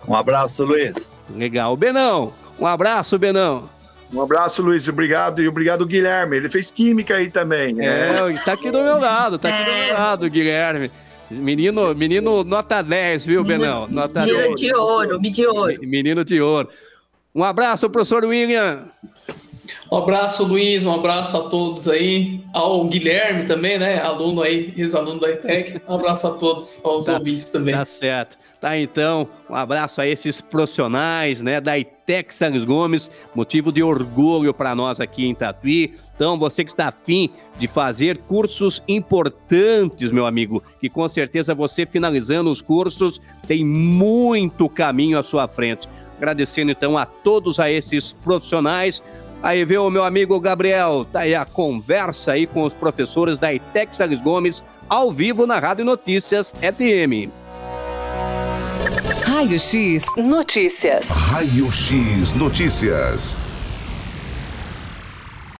Um 0.07 0.15
abraço, 0.15 0.65
Luiz. 0.65 1.11
Legal. 1.35 1.77
Benão. 1.77 2.33
Um 2.59 2.67
abraço, 2.67 3.19
Benão. 3.19 3.76
Um 4.13 4.21
abraço, 4.21 4.63
Luiz. 4.63 4.89
Obrigado. 4.89 5.43
E 5.43 5.49
obrigado, 5.49 5.85
Guilherme. 5.87 6.37
Ele 6.37 6.49
fez 6.49 6.71
química 6.71 7.17
aí 7.17 7.31
também. 7.31 7.75
Né? 7.75 7.87
É, 7.87 8.39
tá 8.45 8.53
aqui 8.53 8.71
do 8.71 8.83
meu 8.83 8.99
lado, 8.99 9.39
tá 9.39 9.49
aqui 9.49 9.65
do 9.65 9.77
meu 9.77 9.95
lado, 9.95 10.31
Guilherme. 10.31 10.91
Menino, 11.31 11.93
menino 11.95 12.45
nota 12.45 12.83
10, 12.83 13.25
viu, 13.25 13.43
menino, 13.43 13.61
Benão? 13.61 13.89
Nota 13.89 14.21
menino 14.21 14.39
10. 14.39 14.61
de 14.61 14.75
ouro, 14.75 15.21
de 15.21 15.47
ouro. 15.47 15.75
Menino 15.81 16.25
de 16.25 16.41
ouro. 16.41 16.69
Um 17.35 17.43
abraço, 17.43 17.91
professor 17.91 18.25
William. 18.25 18.85
Um 19.91 19.99
abraço, 19.99 20.45
Luiz, 20.45 20.85
um 20.85 20.93
abraço 20.93 21.37
a 21.37 21.49
todos 21.49 21.89
aí, 21.89 22.43
ao 22.53 22.85
Guilherme 22.87 23.45
também, 23.45 23.79
né? 23.79 24.01
Aluno 24.01 24.43
aí, 24.43 24.75
ex-aluno 24.77 25.21
da 25.21 25.31
ETEC. 25.31 25.81
Um 25.89 25.95
abraço 25.95 26.27
a 26.27 26.31
todos, 26.35 26.85
aos 26.85 27.05
tá, 27.05 27.15
ouvintes 27.15 27.51
também. 27.51 27.75
Tá 27.75 27.85
certo. 27.85 28.37
Tá, 28.61 28.77
então, 28.77 29.29
um 29.49 29.55
abraço 29.55 30.01
a 30.01 30.07
esses 30.07 30.41
profissionais, 30.41 31.41
né, 31.41 31.61
da 31.61 31.79
ITEC 31.79 32.35
Santos 32.35 32.65
Gomes, 32.65 33.11
motivo 33.35 33.71
de 33.71 33.83
orgulho 33.83 34.53
para 34.53 34.75
nós 34.75 34.99
aqui 34.99 35.27
em 35.27 35.35
Tatuí. 35.35 35.95
Então, 36.15 36.39
você 36.39 36.65
que 36.65 36.71
está 36.71 36.89
afim 36.89 37.31
de 37.59 37.69
fazer 37.69 38.19
cursos 38.19 38.83
importantes, 38.89 40.11
meu 40.11 40.27
amigo, 40.27 40.63
que 40.81 40.89
com 40.89 41.09
certeza 41.09 41.55
você 41.55 41.87
finalizando 41.87 42.51
os 42.51 42.61
cursos 42.61 43.21
tem 43.47 43.65
muito 43.65 44.69
caminho 44.69 45.19
à 45.19 45.23
sua 45.23 45.47
frente. 45.47 45.87
Agradecendo 46.17 46.71
então 46.71 46.97
a 46.97 47.05
todos 47.05 47.61
a 47.61 47.71
esses 47.71 48.13
profissionais. 48.13 49.03
Aí 49.43 49.65
vê 49.65 49.79
o 49.79 49.91
meu 49.91 50.05
amigo 50.05 50.41
Gabriel, 50.41 51.07
tá 51.13 51.21
aí 51.21 51.35
a 51.35 51.45
conversa 51.45 52.33
aí 52.33 52.47
com 52.47 52.63
os 52.65 52.75
professores 52.75 53.39
da 53.39 53.53
ITEC 53.53 53.95
Salles 53.95 54.21
Gomes, 54.21 54.65
ao 54.89 55.13
vivo 55.13 55.47
na 55.47 55.59
Rádio 55.59 55.85
Notícias 55.85 56.53
FM. 56.53 57.31
Raio 59.25 59.59
X 59.61 60.05
Notícias. 60.17 61.09
Raio 61.09 61.71
X 61.71 62.33
Notícias. 62.33 63.37